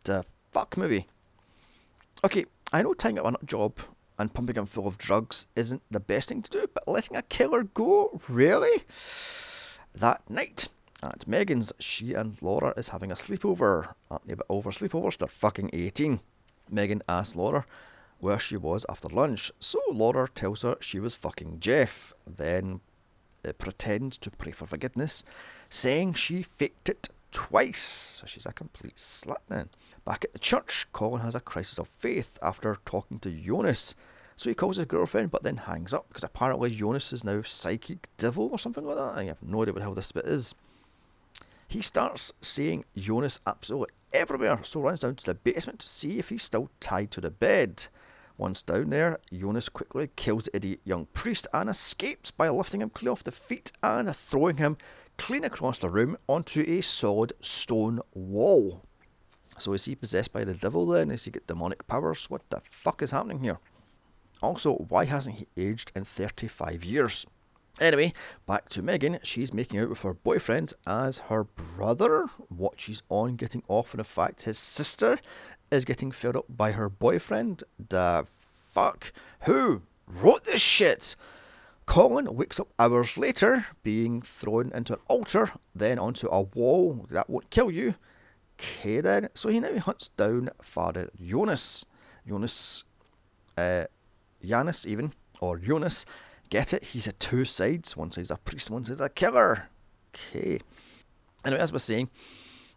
The 0.03 0.25
fuck 0.51 0.75
movie. 0.75 1.07
Okay, 2.25 2.43
I 2.73 2.81
know 2.81 2.93
tying 2.93 3.19
up 3.19 3.25
a 3.25 3.31
nut 3.31 3.45
job 3.45 3.79
and 4.17 4.33
pumping 4.33 4.57
him 4.57 4.65
full 4.65 4.85
of 4.85 4.97
drugs 4.97 5.47
isn't 5.55 5.81
the 5.89 6.01
best 6.01 6.27
thing 6.27 6.41
to 6.41 6.51
do, 6.51 6.67
but 6.73 6.89
letting 6.89 7.15
a 7.15 7.21
killer 7.21 7.63
go? 7.63 8.19
Really? 8.27 8.83
That 9.95 10.29
night, 10.29 10.67
at 11.01 11.27
Megan's, 11.27 11.71
she 11.79 12.13
and 12.13 12.41
Laura 12.41 12.73
is 12.75 12.89
having 12.89 13.11
a 13.11 13.15
sleepover. 13.15 13.93
Aren't 14.11 14.27
you 14.27 14.33
a 14.33 14.37
bit 14.37 14.45
over 14.49 14.71
sleepovers? 14.71 15.17
They're 15.17 15.27
fucking 15.27 15.69
18. 15.73 16.19
Megan 16.69 17.01
asks 17.07 17.35
Laura 17.35 17.65
where 18.19 18.39
she 18.39 18.57
was 18.57 18.85
after 18.89 19.07
lunch, 19.07 19.51
so 19.59 19.79
Laura 19.89 20.27
tells 20.27 20.63
her 20.63 20.75
she 20.81 20.99
was 20.99 21.15
fucking 21.15 21.59
Jeff, 21.59 22.13
then 22.27 22.81
uh, 23.47 23.53
pretends 23.53 24.17
to 24.17 24.29
pray 24.29 24.51
for 24.51 24.67
forgiveness, 24.67 25.23
saying 25.69 26.13
she 26.13 26.41
faked 26.41 26.89
it 26.89 27.07
twice. 27.31 27.79
So 27.79 28.27
she's 28.27 28.45
a 28.45 28.51
complete 28.51 28.95
slut 28.95 29.39
then. 29.47 29.69
Back 30.03 30.25
at 30.25 30.33
the 30.33 30.39
church, 30.39 30.87
Colin 30.91 31.21
has 31.21 31.35
a 31.35 31.39
crisis 31.39 31.79
of 31.79 31.87
faith 31.87 32.37
after 32.41 32.77
talking 32.85 33.19
to 33.19 33.31
Jonas. 33.31 33.95
So 34.35 34.49
he 34.49 34.55
calls 34.55 34.77
his 34.77 34.85
girlfriend, 34.85 35.31
but 35.31 35.43
then 35.43 35.57
hangs 35.57 35.93
up 35.93 36.07
because 36.09 36.23
apparently 36.23 36.69
Jonas 36.71 37.13
is 37.13 37.23
now 37.23 37.41
psychic 37.41 38.07
devil 38.17 38.49
or 38.51 38.59
something 38.59 38.85
like 38.85 38.95
that. 38.95 39.17
I 39.17 39.25
have 39.25 39.43
no 39.43 39.61
idea 39.61 39.73
what 39.73 39.79
the 39.79 39.83
hell 39.83 39.93
this 39.93 40.11
bit 40.11 40.25
is. 40.25 40.55
He 41.69 41.81
starts 41.81 42.33
seeing 42.41 42.83
Jonas 42.97 43.39
absolutely 43.45 43.93
everywhere, 44.11 44.59
so 44.63 44.81
runs 44.81 45.01
down 45.01 45.13
to 45.17 45.25
the 45.25 45.35
basement 45.35 45.77
to 45.79 45.87
see 45.87 46.17
if 46.17 46.29
he's 46.29 46.41
still 46.41 46.71
tied 46.79 47.11
to 47.11 47.21
the 47.21 47.29
bed. 47.29 47.85
Once 48.39 48.63
down 48.63 48.89
there, 48.89 49.19
Jonas 49.31 49.69
quickly 49.69 50.09
kills 50.15 50.45
the 50.45 50.55
idiot 50.55 50.81
young 50.83 51.05
priest 51.13 51.45
and 51.53 51.69
escapes 51.69 52.31
by 52.31 52.49
lifting 52.49 52.81
him 52.81 52.89
clean 52.89 53.11
off 53.11 53.23
the 53.23 53.31
feet 53.31 53.71
and 53.83 54.15
throwing 54.15 54.57
him 54.57 54.77
clean 55.19 55.43
across 55.43 55.77
the 55.77 55.89
room 55.89 56.17
onto 56.27 56.63
a 56.65 56.81
solid 56.81 57.33
stone 57.39 57.99
wall. 58.15 58.81
So 59.59 59.73
is 59.73 59.85
he 59.85 59.93
possessed 59.93 60.33
by 60.33 60.45
the 60.45 60.55
devil 60.55 60.87
then? 60.87 61.11
Is 61.11 61.25
he 61.25 61.31
get 61.31 61.45
demonic 61.45 61.85
powers? 61.85 62.31
What 62.31 62.49
the 62.49 62.61
fuck 62.61 63.03
is 63.03 63.11
happening 63.11 63.41
here? 63.41 63.59
Also, 64.41 64.73
why 64.73 65.05
hasn't 65.05 65.37
he 65.37 65.47
aged 65.55 65.91
in 65.95 66.03
35 66.03 66.83
years? 66.83 67.27
Anyway, 67.79 68.13
back 68.45 68.67
to 68.69 68.81
Megan. 68.81 69.19
She's 69.23 69.53
making 69.53 69.79
out 69.79 69.89
with 69.89 70.01
her 70.01 70.13
boyfriend 70.13 70.73
as 70.85 71.19
her 71.19 71.45
brother 71.45 72.25
watches 72.49 73.03
on 73.07 73.35
getting 73.35 73.63
off, 73.69 73.93
and 73.93 74.01
in 74.01 74.05
fact, 74.05 74.43
his 74.43 74.57
sister 74.57 75.17
is 75.71 75.85
getting 75.85 76.11
filled 76.11 76.35
up 76.35 76.45
by 76.49 76.73
her 76.73 76.89
boyfriend. 76.89 77.63
The 77.77 78.25
fuck? 78.27 79.13
Who 79.41 79.83
wrote 80.07 80.43
this 80.43 80.61
shit? 80.61 81.15
Colin 81.85 82.35
wakes 82.35 82.59
up 82.59 82.67
hours 82.77 83.17
later, 83.17 83.65
being 83.81 84.21
thrown 84.21 84.71
into 84.73 84.93
an 84.93 84.99
altar, 85.07 85.51
then 85.73 85.97
onto 85.97 86.27
a 86.27 86.41
wall. 86.41 87.07
That 87.09 87.29
won't 87.29 87.49
kill 87.49 87.71
you. 87.71 87.95
Okay 88.59 88.99
then. 88.99 89.29
So 89.33 89.49
he 89.49 89.59
now 89.59 89.79
hunts 89.79 90.09
down 90.09 90.49
Father 90.61 91.09
Jonas. 91.19 91.85
Jonas, 92.27 92.83
uh, 93.57 93.85
Janis 94.43 94.85
even, 94.85 95.13
or 95.39 95.57
Jonas. 95.57 96.05
Get 96.49 96.73
it? 96.73 96.83
He's 96.85 97.07
a 97.07 97.11
two 97.11 97.45
sides. 97.45 97.95
One 97.95 98.11
side's 98.11 98.31
a 98.31 98.37
priest, 98.37 98.71
one 98.71 98.83
side's 98.83 99.01
a 99.01 99.09
killer. 99.09 99.69
Okay. 100.15 100.59
Anyway, 101.45 101.61
as 101.61 101.71
was 101.71 101.83
saying, 101.83 102.09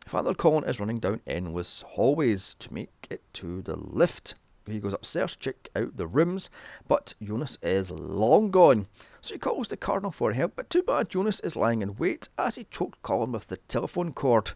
Father 0.07 0.35
Colin 0.35 0.65
is 0.65 0.79
running 0.79 0.99
down 0.99 1.21
endless 1.27 1.83
hallways 1.83 2.55
to 2.55 2.73
make 2.73 3.07
it 3.11 3.23
to 3.35 3.63
the 3.63 3.77
lift. 3.77 4.35
He 4.67 4.79
goes 4.79 4.95
upstairs 4.95 5.35
to 5.35 5.53
check 5.53 5.71
out 5.75 5.97
the 5.97 6.07
rooms, 6.07 6.49
but 6.87 7.15
Jonas 7.21 7.59
is 7.63 7.91
long 7.91 8.51
gone. 8.51 8.87
So 9.21 9.35
he 9.35 9.39
calls 9.39 9.69
the 9.69 9.77
Cardinal 9.77 10.13
for 10.13 10.33
help, 10.33 10.53
but 10.55 10.71
too 10.71 10.83
bad 10.83 11.09
Jonas 11.09 11.41
is 11.41 11.57
lying 11.57 11.83
in 11.83 11.97
wait 11.97 12.29
as 12.39 12.55
he 12.57 12.65
choked 12.65 13.03
Colin 13.03 13.33
with 13.33 13.49
the 13.49 13.57
telephone 13.57 14.13
cord. 14.13 14.53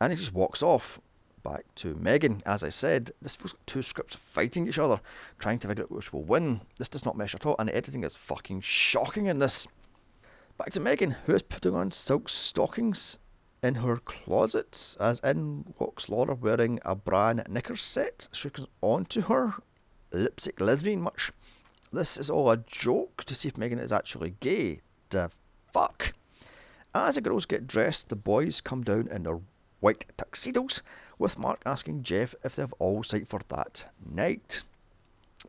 And 0.00 0.12
he 0.12 0.18
just 0.18 0.32
walks 0.32 0.62
off. 0.62 1.00
Back 1.44 1.64
to 1.76 1.94
Megan. 1.96 2.40
As 2.46 2.62
I 2.62 2.68
said, 2.68 3.10
this 3.20 3.40
was 3.42 3.54
two 3.66 3.82
scripts 3.82 4.14
fighting 4.14 4.68
each 4.68 4.78
other, 4.78 5.00
trying 5.38 5.58
to 5.60 5.68
figure 5.68 5.84
out 5.84 5.90
which 5.90 6.12
will 6.12 6.22
win. 6.22 6.60
This 6.78 6.88
does 6.88 7.04
not 7.04 7.16
mesh 7.16 7.34
at 7.34 7.44
all, 7.44 7.56
and 7.58 7.68
the 7.68 7.76
editing 7.76 8.04
is 8.04 8.14
fucking 8.14 8.60
shocking 8.60 9.26
in 9.26 9.40
this. 9.40 9.66
Back 10.56 10.70
to 10.72 10.80
Megan, 10.80 11.16
who 11.26 11.34
is 11.34 11.42
putting 11.42 11.74
on 11.74 11.90
silk 11.90 12.28
stockings 12.28 13.18
in 13.62 13.76
her 13.76 13.96
closet, 13.96 14.96
as 15.00 15.18
in 15.20 15.74
walks 15.78 16.08
Laura 16.08 16.34
wearing 16.34 16.78
a 16.84 16.94
brand 16.94 17.42
knickers 17.48 17.82
set. 17.82 18.28
She 18.32 18.50
comes 18.50 18.68
on 18.80 19.04
to 19.06 19.22
her, 19.22 19.54
lipstick 20.12 20.60
lesbian 20.60 21.00
much. 21.00 21.32
This 21.92 22.18
is 22.18 22.30
all 22.30 22.50
a 22.50 22.56
joke 22.56 23.24
to 23.24 23.34
see 23.34 23.48
if 23.48 23.58
Megan 23.58 23.78
is 23.78 23.92
actually 23.92 24.34
gay. 24.40 24.80
The 25.10 25.30
fuck? 25.72 26.12
As 26.94 27.16
the 27.16 27.20
girls 27.20 27.46
get 27.46 27.66
dressed, 27.66 28.08
the 28.08 28.16
boys 28.16 28.60
come 28.60 28.82
down 28.82 29.08
in 29.08 29.24
their 29.24 29.40
white 29.80 30.04
tuxedos, 30.16 30.82
with 31.22 31.38
Mark 31.38 31.62
asking 31.64 32.02
Jeff 32.02 32.34
if 32.44 32.56
they 32.56 32.62
have 32.62 32.74
all 32.78 33.02
sight 33.02 33.28
for 33.28 33.40
that 33.48 33.88
night. 34.04 34.64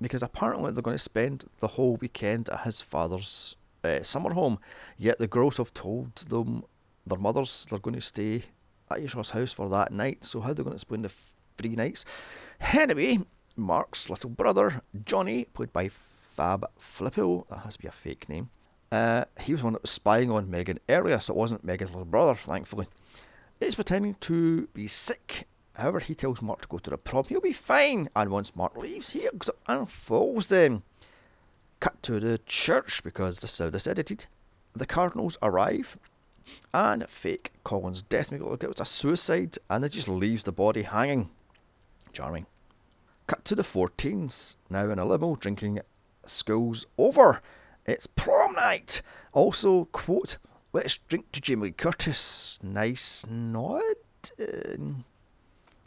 Because 0.01 0.23
apparently 0.23 0.71
they're 0.71 0.81
going 0.81 0.95
to 0.95 1.03
spend 1.03 1.45
the 1.59 1.69
whole 1.69 1.97
weekend 1.97 2.49
at 2.49 2.61
his 2.61 2.81
father's 2.81 3.55
uh, 3.83 4.01
summer 4.03 4.33
home, 4.33 4.59
yet 4.97 5.17
the 5.17 5.27
girls 5.27 5.57
have 5.57 5.73
told 5.73 6.15
them 6.15 6.63
their 7.05 7.19
mothers 7.19 7.67
they're 7.69 7.79
going 7.79 7.95
to 7.95 8.01
stay 8.01 8.43
at 8.89 8.99
Yeshua's 8.99 9.31
house 9.31 9.51
for 9.51 9.67
that 9.69 9.91
night. 9.91 10.23
So 10.23 10.41
how 10.41 10.51
are 10.51 10.53
they 10.53 10.63
going 10.63 10.75
to 10.75 10.79
spend 10.79 11.05
the 11.05 11.13
three 11.57 11.75
nights? 11.75 12.05
Anyway, 12.73 13.19
Mark's 13.55 14.09
little 14.09 14.29
brother 14.29 14.81
Johnny, 15.05 15.45
played 15.45 15.73
by 15.73 15.89
Fab 15.89 16.65
Filippo, 16.77 17.45
that 17.49 17.59
has 17.59 17.75
to 17.77 17.81
be 17.81 17.87
a 17.87 17.91
fake 17.91 18.29
name. 18.29 18.49
Uh, 18.91 19.25
he 19.41 19.53
was 19.53 19.63
one 19.63 19.73
that 19.73 19.81
was 19.81 19.91
spying 19.91 20.31
on 20.31 20.49
Megan 20.49 20.79
earlier, 20.87 21.19
so 21.19 21.33
it 21.33 21.37
wasn't 21.37 21.63
Megan's 21.63 21.91
little 21.91 22.05
brother, 22.05 22.35
thankfully. 22.35 22.87
He's 23.59 23.75
pretending 23.75 24.15
to 24.21 24.67
be 24.67 24.87
sick. 24.87 25.47
However, 25.75 25.99
he 25.99 26.13
tells 26.13 26.41
Mark 26.41 26.61
to 26.61 26.67
go 26.67 26.77
to 26.77 26.89
the 26.89 26.97
prom. 26.97 27.25
He'll 27.27 27.41
be 27.41 27.53
fine. 27.53 28.09
And 28.15 28.29
once 28.29 28.55
Mark 28.55 28.77
leaves, 28.77 29.11
he 29.11 29.21
goes 29.21 29.49
up 29.49 29.57
and 29.67 29.89
falls 29.89 30.47
them. 30.47 30.83
Cut 31.79 32.01
to 32.03 32.19
the 32.19 32.39
church 32.45 33.03
because 33.03 33.39
this 33.39 33.53
is 33.53 33.59
how 33.59 33.69
this 33.69 33.87
edited. 33.87 34.27
The 34.73 34.85
Cardinals 34.85 35.37
arrive 35.41 35.97
and 36.73 37.07
fake 37.09 37.51
Colin's 37.63 38.01
death 38.01 38.31
make 38.31 38.41
it 38.41 38.43
look 38.43 38.51
like 38.51 38.63
it 38.63 38.69
was 38.69 38.79
a 38.79 38.85
suicide, 38.85 39.57
and 39.69 39.83
it 39.85 39.89
just 39.89 40.09
leaves 40.09 40.43
the 40.43 40.51
body 40.51 40.83
hanging. 40.83 41.29
Charming. 42.11 42.45
Cut 43.27 43.45
to 43.45 43.55
the 43.55 43.63
14s, 43.63 44.55
now 44.69 44.89
in 44.89 44.99
a 44.99 45.05
limo, 45.05 45.35
drinking 45.35 45.79
school's 46.25 46.85
over. 46.97 47.41
It's 47.85 48.07
prom 48.07 48.53
night. 48.53 49.01
Also, 49.31 49.85
quote, 49.85 50.37
let's 50.73 50.97
drink 50.97 51.31
to 51.31 51.41
Jamie 51.41 51.71
Curtis. 51.71 52.59
Nice 52.61 53.25
nod. 53.27 53.81
Uh, 54.39 54.77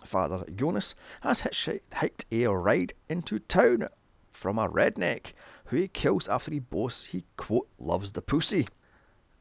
Father 0.07 0.45
Jonas 0.55 0.95
has 1.23 1.43
hitchhiked 1.43 2.25
a 2.33 2.47
ride 2.49 2.95
into 3.09 3.39
town 3.39 3.89
from 4.31 4.59
a 4.59 4.69
redneck 4.69 5.33
who 5.67 5.77
he 5.77 5.89
kills 5.89 6.29
after 6.29 6.51
he 6.51 6.61
boasts 6.61 7.07
he, 7.07 7.25
quote, 7.37 7.69
loves 7.79 8.13
the 8.13 8.23
pussy. 8.23 8.67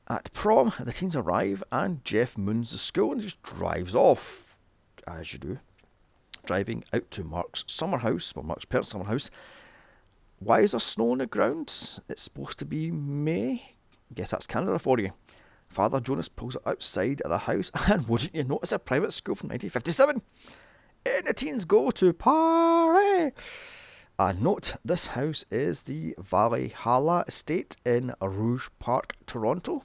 At 0.08 0.32
prom, 0.34 0.74
the 0.80 0.92
teens 0.92 1.16
arrive 1.16 1.64
and 1.72 2.04
Jeff 2.04 2.38
moons 2.38 2.72
the 2.72 2.78
school 2.78 3.12
and 3.12 3.22
just 3.22 3.42
drives 3.42 3.96
off, 3.96 4.58
as 5.08 5.34
you 5.34 5.40
do. 5.40 5.60
Driving 6.46 6.84
out 6.94 7.10
to 7.12 7.24
Mark's 7.24 7.64
summer 7.68 7.98
house, 7.98 8.36
well, 8.36 8.46
Mark's 8.46 8.66
parents' 8.66 8.90
summer 8.90 9.06
house. 9.06 9.32
Why 10.40 10.62
is 10.62 10.72
there 10.72 10.80
snow 10.80 11.12
on 11.12 11.20
the 11.20 11.26
ground? 11.26 11.68
It's 12.08 12.22
supposed 12.22 12.60
to 12.60 12.66
be 12.66 12.92
May. 12.92 13.76
Guess 14.14 14.32
that's 14.32 14.46
Canada 14.46 14.78
for 14.78 15.00
you. 15.00 15.12
Father 15.76 16.00
Jonas 16.00 16.30
pulls 16.30 16.56
it 16.56 16.62
outside 16.66 17.20
of 17.22 17.30
the 17.30 17.38
house, 17.40 17.70
and 17.90 18.08
wouldn't 18.08 18.34
you 18.34 18.46
notice 18.46 18.72
a 18.72 18.80
private 18.80 19.12
school 19.12 19.36
from 19.36 19.50
1957? 19.50 20.22
And 21.06 21.28
the 21.28 21.34
teens 21.34 21.66
go 21.66 21.92
to 21.92 22.14
party. 22.14 23.36
A 24.18 24.34
note 24.34 24.78
this 24.86 25.08
house 25.08 25.44
is 25.52 25.82
the 25.82 26.16
Valhalla 26.18 27.26
Estate 27.28 27.76
in 27.86 28.14
Rouge 28.22 28.70
Park, 28.80 29.18
Toronto. 29.26 29.84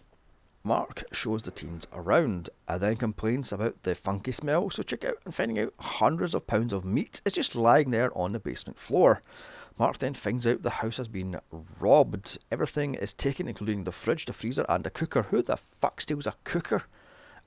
Mark 0.63 1.03
shows 1.11 1.43
the 1.43 1.51
teens 1.51 1.89
around 1.93 2.51
and 2.69 2.81
then 2.81 2.95
complains 2.95 3.53
about 3.53 3.83
the 3.83 3.97
funky 3.97 4.31
smell, 4.31 4.71
so 4.71 4.85
check 4.85 5.05
out 5.05 5.17
and 5.25 5.35
finding 5.35 5.59
out 5.59 5.75
hundreds 5.81 6.37
of 6.37 6.47
pounds 6.47 6.73
of 6.73 6.85
meat 6.85 7.21
is 7.25 7.33
just 7.33 7.57
lying 7.57 7.91
there 7.91 8.17
on 8.17 8.31
the 8.31 8.39
basement 8.39 8.79
floor. 8.79 9.23
Mark 9.81 9.97
then 9.97 10.13
finds 10.13 10.47
out 10.47 10.61
the 10.61 10.69
house 10.69 10.99
has 10.99 11.09
been 11.09 11.41
robbed. 11.81 12.37
Everything 12.53 12.97
is 12.97 13.15
taken, 13.15 13.49
including 13.49 13.85
the 13.85 13.93
fridge, 13.93 14.27
the 14.27 14.35
freezer, 14.35 14.67
and 14.69 14.85
the 14.85 14.91
cooker. 14.91 15.23
Who 15.23 15.41
the 15.41 15.57
fuck 15.57 16.03
steals 16.03 16.27
a 16.27 16.35
cooker? 16.45 16.83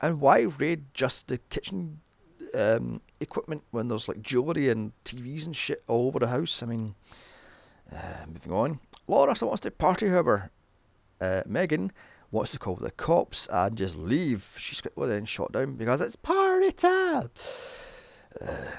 And 0.00 0.20
why 0.20 0.40
raid 0.40 0.86
just 0.94 1.28
the 1.28 1.38
kitchen 1.38 2.00
um, 2.52 3.02
equipment 3.20 3.62
when 3.70 3.86
there's 3.86 4.08
like 4.08 4.20
jewellery 4.20 4.68
and 4.68 4.90
TVs 5.04 5.46
and 5.46 5.54
shit 5.54 5.84
all 5.86 6.08
over 6.08 6.18
the 6.18 6.26
house? 6.26 6.60
I 6.60 6.66
mean, 6.66 6.96
uh, 7.94 8.26
moving 8.26 8.52
on. 8.52 8.80
Laura 9.06 9.36
still 9.36 9.46
wants 9.46 9.60
to 9.60 9.70
party, 9.70 10.08
however. 10.08 10.50
Uh, 11.20 11.42
Megan 11.46 11.92
wants 12.32 12.50
to 12.50 12.58
call 12.58 12.74
the 12.74 12.90
cops 12.90 13.46
and 13.46 13.78
just 13.78 13.96
leave. 13.96 14.56
She's 14.58 14.80
quickly 14.80 15.06
then 15.06 15.24
shot 15.24 15.52
down 15.52 15.76
because 15.76 16.00
it's 16.00 16.16
party 16.16 16.72
time. 16.72 17.30
Uh, 18.40 18.72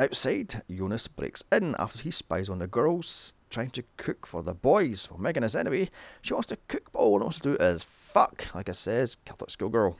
outside, 0.00 0.62
Jonas 0.70 1.08
breaks 1.08 1.42
in 1.52 1.74
after 1.78 2.02
he 2.02 2.10
spies 2.10 2.48
on 2.48 2.58
the 2.58 2.66
girls 2.66 3.32
trying 3.50 3.70
to 3.70 3.84
cook 3.96 4.26
for 4.26 4.42
the 4.42 4.54
boys. 4.54 5.08
Well, 5.10 5.20
Megan 5.20 5.44
is 5.44 5.56
anyway. 5.56 5.88
She 6.22 6.34
wants 6.34 6.48
to 6.48 6.58
cook, 6.68 6.90
but 6.92 6.98
all 6.98 7.18
she 7.18 7.22
wants 7.22 7.38
to 7.38 7.56
do 7.56 7.56
is 7.62 7.84
fuck, 7.84 8.54
like 8.54 8.68
I 8.68 8.72
says, 8.72 9.16
Catholic 9.24 9.50
schoolgirl. 9.50 9.96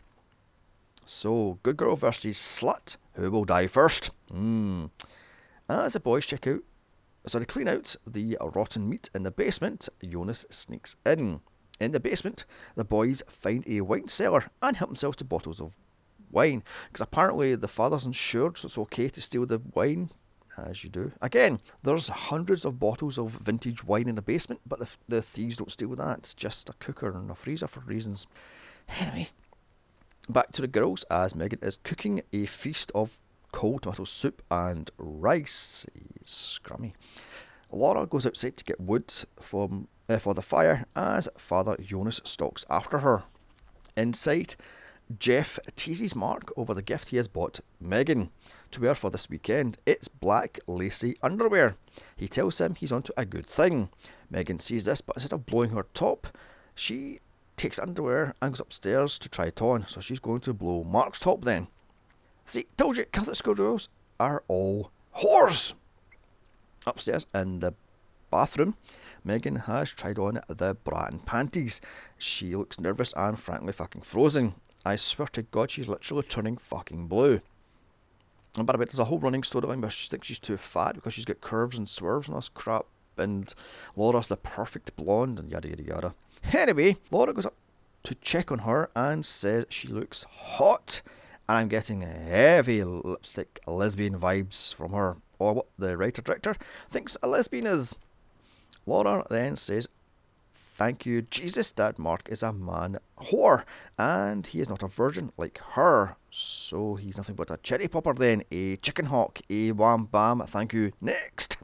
So, 1.04 1.58
good 1.62 1.76
girl 1.76 1.96
versus 1.96 2.36
slut. 2.36 2.96
Who 3.14 3.30
will 3.30 3.44
die 3.44 3.68
first? 3.68 4.10
Hmm. 4.30 4.86
As 5.68 5.94
the 5.94 6.00
boys 6.00 6.26
check 6.26 6.46
out, 6.46 6.60
sorry, 7.26 7.46
clean 7.46 7.68
out 7.68 7.96
the 8.06 8.36
rotten 8.40 8.88
meat 8.88 9.08
in 9.14 9.22
the 9.22 9.30
basement, 9.30 9.88
Jonas 10.02 10.44
sneaks 10.50 10.96
in. 11.06 11.40
In 11.78 11.92
the 11.92 12.00
basement, 12.00 12.44
the 12.74 12.84
boys 12.84 13.22
find 13.28 13.64
a 13.68 13.82
wine 13.82 14.08
cellar 14.08 14.50
and 14.62 14.76
help 14.76 14.90
themselves 14.90 15.16
to 15.18 15.24
bottles 15.24 15.60
of 15.60 15.76
wine. 16.30 16.62
Because 16.88 17.02
apparently 17.02 17.54
the 17.54 17.68
father's 17.68 18.06
insured, 18.06 18.58
so 18.58 18.66
it's 18.66 18.78
okay 18.78 19.08
to 19.08 19.20
steal 19.20 19.46
the 19.46 19.60
wine, 19.74 20.10
as 20.56 20.84
you 20.84 20.90
do. 20.90 21.12
Again, 21.20 21.60
there's 21.82 22.08
hundreds 22.08 22.64
of 22.64 22.78
bottles 22.78 23.18
of 23.18 23.30
vintage 23.30 23.84
wine 23.84 24.08
in 24.08 24.14
the 24.14 24.22
basement, 24.22 24.60
but 24.66 24.78
the, 24.78 24.96
the 25.08 25.22
thieves 25.22 25.56
don't 25.56 25.72
steal 25.72 25.94
that. 25.96 26.18
It's 26.18 26.34
just 26.34 26.68
a 26.68 26.74
cooker 26.74 27.10
and 27.10 27.30
a 27.30 27.34
freezer 27.34 27.66
for 27.66 27.80
reasons. 27.80 28.26
Anyway, 29.00 29.28
back 30.28 30.52
to 30.52 30.62
the 30.62 30.68
girls 30.68 31.04
as 31.10 31.34
Megan 31.34 31.58
is 31.62 31.78
cooking 31.82 32.22
a 32.32 32.46
feast 32.46 32.92
of 32.94 33.18
cold 33.52 33.82
tomato 33.82 34.04
soup 34.04 34.42
and 34.50 34.90
rice. 34.98 35.86
Scrummy. 36.24 36.92
Laura 37.72 38.06
goes 38.06 38.26
outside 38.26 38.56
to 38.56 38.64
get 38.64 38.80
wood 38.80 39.12
from 39.40 39.88
uh, 40.08 40.18
for 40.18 40.34
the 40.34 40.42
fire 40.42 40.86
as 40.94 41.28
Father 41.36 41.76
Jonas 41.80 42.20
stalks 42.24 42.64
after 42.70 42.98
her. 42.98 43.24
Inside, 43.96 44.56
Jeff 45.18 45.58
teases 45.76 46.16
Mark 46.16 46.52
over 46.56 46.74
the 46.74 46.82
gift 46.82 47.10
he 47.10 47.16
has 47.16 47.28
bought 47.28 47.60
Megan 47.80 48.30
to 48.72 48.80
wear 48.80 48.94
for 48.94 49.08
this 49.10 49.30
weekend. 49.30 49.76
It's 49.86 50.08
black 50.08 50.58
lacy 50.66 51.16
underwear. 51.22 51.76
He 52.16 52.26
tells 52.26 52.60
him 52.60 52.74
he's 52.74 52.90
onto 52.90 53.12
a 53.16 53.24
good 53.24 53.46
thing. 53.46 53.90
Megan 54.30 54.58
sees 54.58 54.84
this, 54.84 55.00
but 55.00 55.16
instead 55.16 55.32
of 55.32 55.46
blowing 55.46 55.70
her 55.70 55.86
top, 55.94 56.26
she 56.74 57.20
takes 57.56 57.78
underwear 57.78 58.34
and 58.42 58.52
goes 58.52 58.60
upstairs 58.60 59.18
to 59.20 59.28
try 59.28 59.46
it 59.46 59.62
on. 59.62 59.86
So 59.86 60.00
she's 60.00 60.18
going 60.18 60.40
to 60.40 60.52
blow 60.52 60.82
Mark's 60.82 61.20
top 61.20 61.44
then. 61.44 61.68
See, 62.44 62.66
told 62.76 62.96
you, 62.96 63.04
Catholic 63.04 63.36
schoolgirls 63.36 63.88
are 64.18 64.42
all 64.48 64.90
whores. 65.18 65.74
Upstairs 66.84 67.26
in 67.34 67.60
the 67.60 67.74
bathroom, 68.30 68.76
Megan 69.24 69.56
has 69.56 69.92
tried 69.92 70.18
on 70.18 70.40
the 70.48 70.74
bra 70.74 71.06
and 71.06 71.24
panties. 71.24 71.80
She 72.18 72.56
looks 72.56 72.80
nervous 72.80 73.12
and 73.16 73.38
frankly 73.38 73.72
fucking 73.72 74.02
frozen. 74.02 74.54
I 74.86 74.94
swear 74.94 75.26
to 75.32 75.42
God, 75.42 75.72
she's 75.72 75.88
literally 75.88 76.22
turning 76.22 76.56
fucking 76.56 77.08
blue. 77.08 77.40
And 78.56 78.66
by 78.66 78.72
the 78.72 78.78
way, 78.78 78.84
there's 78.84 79.00
a 79.00 79.06
whole 79.06 79.18
running 79.18 79.42
storyline 79.42 79.80
where 79.80 79.90
she 79.90 80.08
thinks 80.08 80.28
she's 80.28 80.38
too 80.38 80.56
fat 80.56 80.94
because 80.94 81.12
she's 81.12 81.24
got 81.24 81.40
curves 81.40 81.76
and 81.76 81.88
swerves 81.88 82.28
and 82.28 82.34
all 82.34 82.38
this 82.38 82.48
crap. 82.48 82.86
And 83.18 83.52
Laura's 83.96 84.28
the 84.28 84.36
perfect 84.36 84.94
blonde 84.94 85.40
and 85.40 85.50
yada 85.50 85.68
yada 85.68 85.82
yada. 85.82 86.14
Anyway, 86.52 86.96
Laura 87.10 87.32
goes 87.32 87.46
up 87.46 87.54
to 88.04 88.14
check 88.14 88.52
on 88.52 88.60
her 88.60 88.88
and 88.94 89.26
says 89.26 89.66
she 89.70 89.88
looks 89.88 90.24
hot. 90.30 91.02
And 91.48 91.58
I'm 91.58 91.68
getting 91.68 92.02
heavy 92.02 92.84
lipstick 92.84 93.58
lesbian 93.66 94.18
vibes 94.18 94.72
from 94.72 94.92
her, 94.92 95.16
or 95.38 95.54
what 95.54 95.66
the 95.78 95.96
writer 95.96 96.22
director 96.22 96.54
thinks 96.88 97.16
a 97.22 97.28
lesbian 97.28 97.66
is. 97.66 97.96
Laura 98.86 99.24
then 99.30 99.56
says, 99.56 99.88
Thank 100.76 101.06
you, 101.06 101.22
Jesus, 101.22 101.72
that 101.72 101.98
Mark 101.98 102.28
is 102.28 102.42
a 102.42 102.52
man 102.52 102.98
whore, 103.18 103.64
and 103.98 104.46
he 104.46 104.60
is 104.60 104.68
not 104.68 104.82
a 104.82 104.88
virgin 104.88 105.32
like 105.38 105.58
her. 105.70 106.16
So 106.28 106.96
he's 106.96 107.16
nothing 107.16 107.34
but 107.34 107.50
a 107.50 107.56
cherry 107.56 107.88
popper 107.88 108.12
then, 108.12 108.42
a 108.50 108.76
chicken 108.76 109.06
hawk, 109.06 109.40
a 109.48 109.72
wham 109.72 110.04
bam, 110.04 110.40
thank 110.40 110.74
you. 110.74 110.92
Next! 111.00 111.62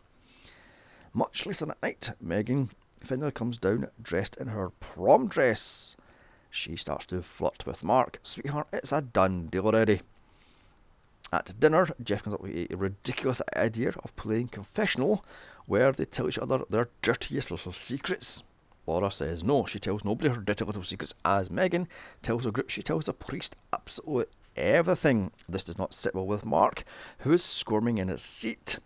Much 1.13 1.45
later 1.45 1.67
that 1.67 1.83
night, 1.83 2.13
Megan 2.23 2.71
finally 3.05 3.33
comes 3.33 3.59
down 3.59 3.91
dressed 4.01 4.39
in 4.39 4.47
her 4.47 4.71
prom 4.81 5.29
dress. 5.29 5.95
She 6.49 6.75
starts 6.77 7.05
to 7.07 7.21
flirt 7.21 7.67
with 7.67 7.85
Mark. 7.85 8.19
Sweetheart, 8.23 8.69
it's 8.73 8.93
a 8.93 9.03
done 9.03 9.49
deal 9.49 9.67
already. 9.67 10.01
At 11.31 11.61
dinner, 11.61 11.87
Jeff 12.03 12.23
comes 12.23 12.33
up 12.33 12.41
with 12.41 12.73
a 12.73 12.77
ridiculous 12.79 13.43
idea 13.55 13.93
of 14.03 14.17
playing 14.17 14.49
confessional 14.49 15.23
where 15.67 15.93
they 15.93 16.07
tell 16.07 16.29
each 16.29 16.39
other 16.39 16.63
their 16.71 16.89
dirtiest 17.03 17.51
little 17.51 17.73
secrets. 17.73 18.43
Laura 18.87 19.11
says 19.11 19.45
no, 19.45 19.65
she 19.65 19.79
tells 19.79 20.05
nobody 20.05 20.31
her 20.31 20.41
dirty 20.41 20.65
little 20.65 20.83
secrets, 20.83 21.15
as 21.25 21.51
Megan 21.51 21.89
tells 22.21 22.45
the 22.45 22.51
group 22.51 22.69
she 22.69 22.83
tells 22.83 23.07
the 23.07 23.13
priest 23.13 23.57
absolutely 23.73 24.35
everything. 24.57 25.31
This 25.49 25.65
does 25.65 25.79
not 25.79 25.95
sit 25.95 26.15
well 26.15 26.27
with 26.27 26.45
Mark, 26.45 26.85
who 27.19 27.33
is 27.33 27.45
squirming 27.45 27.99
in 27.99 28.09
his 28.09 28.23
seat. 28.23 28.79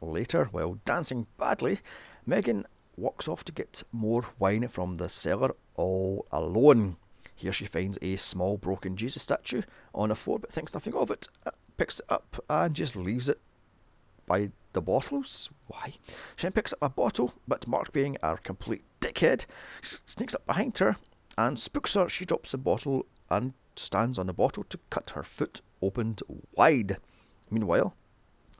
Later, 0.00 0.48
while 0.50 0.78
dancing 0.84 1.26
badly, 1.38 1.78
Megan 2.26 2.66
walks 2.96 3.28
off 3.28 3.44
to 3.44 3.52
get 3.52 3.82
more 3.92 4.26
wine 4.38 4.68
from 4.68 4.96
the 4.96 5.08
cellar 5.08 5.50
all 5.76 6.26
alone. 6.30 6.96
Here 7.34 7.52
she 7.52 7.64
finds 7.64 7.98
a 8.00 8.16
small 8.16 8.56
broken 8.56 8.96
Jesus 8.96 9.22
statue 9.22 9.62
on 9.94 10.10
a 10.10 10.14
floor 10.14 10.38
but 10.38 10.50
thinks 10.50 10.74
nothing 10.74 10.94
of 10.94 11.10
it, 11.10 11.28
uh, 11.46 11.50
picks 11.76 12.00
it 12.00 12.06
up 12.08 12.44
and 12.48 12.74
just 12.74 12.96
leaves 12.96 13.28
it 13.28 13.40
by 14.26 14.50
the 14.72 14.80
bottles. 14.80 15.50
Why? 15.66 15.94
She 16.36 16.42
then 16.42 16.52
picks 16.52 16.72
up 16.72 16.78
a 16.82 16.88
bottle, 16.88 17.34
but 17.48 17.66
Mark, 17.66 17.92
being 17.92 18.16
a 18.22 18.36
complete 18.36 18.84
dickhead, 19.14 19.46
sneaks 19.80 20.34
up 20.34 20.46
behind 20.46 20.78
her 20.78 20.96
and 21.38 21.58
spooks 21.58 21.94
her. 21.94 22.08
She 22.08 22.24
drops 22.24 22.52
the 22.52 22.58
bottle 22.58 23.06
and 23.30 23.54
stands 23.76 24.18
on 24.18 24.26
the 24.26 24.32
bottle 24.32 24.64
to 24.64 24.78
cut 24.90 25.10
her 25.10 25.22
foot 25.22 25.60
opened 25.82 26.22
wide. 26.54 26.98
Meanwhile, 27.50 27.94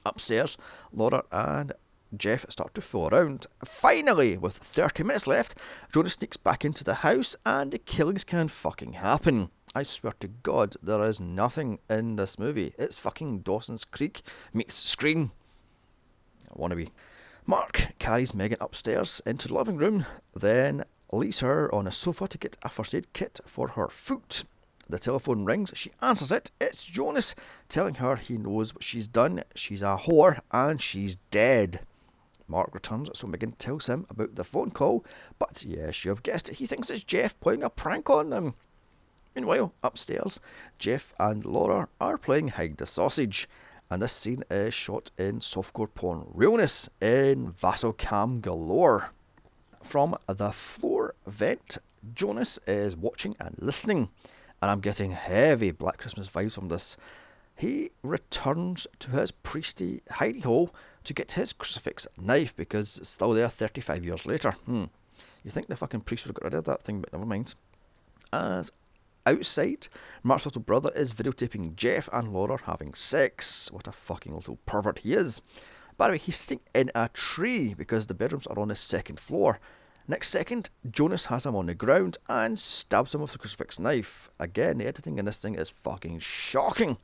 upstairs, 0.04 0.56
Laura 0.92 1.24
and 1.32 1.72
Jeff 2.16 2.46
start 2.48 2.74
to 2.74 2.80
fool 2.80 3.08
around. 3.08 3.46
Finally, 3.64 4.36
with 4.38 4.56
30 4.56 5.02
minutes 5.04 5.26
left, 5.26 5.58
Jonas 5.92 6.14
sneaks 6.14 6.36
back 6.36 6.64
into 6.64 6.84
the 6.84 6.94
house 6.94 7.34
and 7.44 7.72
the 7.72 7.78
killings 7.78 8.24
can 8.24 8.48
fucking 8.48 8.94
happen. 8.94 9.50
I 9.74 9.82
swear 9.82 10.12
to 10.20 10.28
God, 10.28 10.76
there 10.82 11.02
is 11.02 11.18
nothing 11.18 11.80
in 11.90 12.14
this 12.14 12.38
movie. 12.38 12.72
It's 12.78 12.98
fucking 12.98 13.40
Dawson's 13.40 13.84
Creek 13.84 14.22
meets 14.52 14.76
Scream. 14.76 15.32
I 16.48 16.52
wanna 16.54 16.76
be. 16.76 16.90
Mark 17.46 17.92
carries 17.98 18.34
Megan 18.34 18.56
upstairs 18.58 19.20
into 19.26 19.48
the 19.48 19.54
living 19.54 19.76
room, 19.76 20.06
then 20.34 20.84
leaves 21.12 21.40
her 21.40 21.72
on 21.74 21.86
a 21.86 21.90
sofa 21.90 22.26
to 22.26 22.38
get 22.38 22.56
a 22.62 22.70
first 22.70 22.94
aid 22.94 23.12
kit 23.12 23.38
for 23.44 23.68
her 23.68 23.88
foot. 23.88 24.44
The 24.88 24.98
telephone 24.98 25.44
rings, 25.44 25.70
she 25.74 25.90
answers 26.00 26.32
it. 26.32 26.50
It's 26.58 26.84
Jonas 26.84 27.34
telling 27.68 27.96
her 27.96 28.16
he 28.16 28.38
knows 28.38 28.74
what 28.74 28.82
she's 28.82 29.08
done. 29.08 29.44
She's 29.54 29.82
a 29.82 29.98
whore 30.04 30.40
and 30.52 30.80
she's 30.80 31.16
dead. 31.30 31.80
Mark 32.48 32.74
returns, 32.74 33.10
so 33.12 33.26
Megan 33.26 33.52
tells 33.52 33.88
him 33.88 34.06
about 34.08 34.36
the 34.36 34.44
phone 34.44 34.70
call, 34.70 35.04
but 35.38 35.64
yes, 35.66 36.04
you've 36.04 36.22
guessed 36.22 36.48
it, 36.48 36.56
he 36.56 36.66
thinks 36.66 36.88
it's 36.88 37.04
Jeff 37.04 37.38
playing 37.40 37.62
a 37.62 37.68
prank 37.68 38.08
on 38.08 38.30
them. 38.30 38.54
Meanwhile, 39.34 39.72
upstairs, 39.82 40.40
Jeff 40.78 41.12
and 41.18 41.44
Laura 41.44 41.88
are 42.00 42.16
playing 42.16 42.48
Hide 42.48 42.78
the 42.78 42.86
Sausage 42.86 43.48
and 43.94 44.02
this 44.02 44.12
scene 44.12 44.42
is 44.50 44.74
shot 44.74 45.12
in 45.16 45.38
softcore 45.38 45.86
porn 45.94 46.26
realness 46.34 46.90
in 47.00 47.52
Vasocam 47.52 48.40
galore. 48.40 49.12
From 49.84 50.16
the 50.26 50.50
floor 50.50 51.14
vent, 51.28 51.78
Jonas 52.12 52.58
is 52.66 52.96
watching 52.96 53.36
and 53.38 53.54
listening, 53.60 54.08
and 54.60 54.68
I'm 54.68 54.80
getting 54.80 55.12
heavy 55.12 55.70
Black 55.70 55.98
Christmas 55.98 56.28
vibes 56.28 56.56
from 56.56 56.70
this. 56.70 56.96
He 57.54 57.90
returns 58.02 58.88
to 58.98 59.12
his 59.12 59.30
priesty 59.30 60.02
hidey 60.10 60.42
hole 60.42 60.74
to 61.04 61.14
get 61.14 61.32
his 61.32 61.52
crucifix 61.52 62.08
knife 62.18 62.56
because 62.56 62.98
it's 62.98 63.10
still 63.10 63.30
there 63.30 63.48
35 63.48 64.04
years 64.04 64.26
later. 64.26 64.50
Hmm. 64.66 64.86
You 65.44 65.52
think 65.52 65.68
the 65.68 65.76
fucking 65.76 66.00
priest 66.00 66.26
would 66.26 66.30
have 66.30 66.42
got 66.42 66.52
rid 66.52 66.58
of 66.58 66.64
that 66.64 66.82
thing, 66.82 67.00
but 67.00 67.12
never 67.12 67.24
mind. 67.26 67.54
As 68.32 68.72
Outside, 69.26 69.88
Mark's 70.22 70.44
little 70.44 70.60
brother 70.60 70.90
is 70.94 71.12
videotaping 71.12 71.76
Jeff 71.76 72.10
and 72.12 72.32
Laura 72.32 72.58
having 72.64 72.92
sex. 72.92 73.72
What 73.72 73.88
a 73.88 73.92
fucking 73.92 74.34
little 74.34 74.58
pervert 74.66 74.98
he 74.98 75.14
is. 75.14 75.40
By 75.96 76.08
the 76.08 76.12
way, 76.12 76.18
he's 76.18 76.36
sitting 76.36 76.60
in 76.74 76.90
a 76.94 77.08
tree 77.08 77.72
because 77.72 78.06
the 78.06 78.14
bedrooms 78.14 78.46
are 78.46 78.58
on 78.58 78.68
the 78.68 78.74
second 78.74 79.18
floor. 79.18 79.60
Next 80.06 80.28
second, 80.28 80.68
Jonas 80.90 81.26
has 81.26 81.46
him 81.46 81.56
on 81.56 81.66
the 81.66 81.74
ground 81.74 82.18
and 82.28 82.58
stabs 82.58 83.14
him 83.14 83.22
with 83.22 83.32
the 83.32 83.38
crucifix 83.38 83.78
knife. 83.78 84.28
Again, 84.38 84.76
the 84.76 84.86
editing 84.86 85.18
in 85.18 85.24
this 85.24 85.40
thing 85.40 85.54
is 85.54 85.70
fucking 85.70 86.18
shocking. 86.18 86.98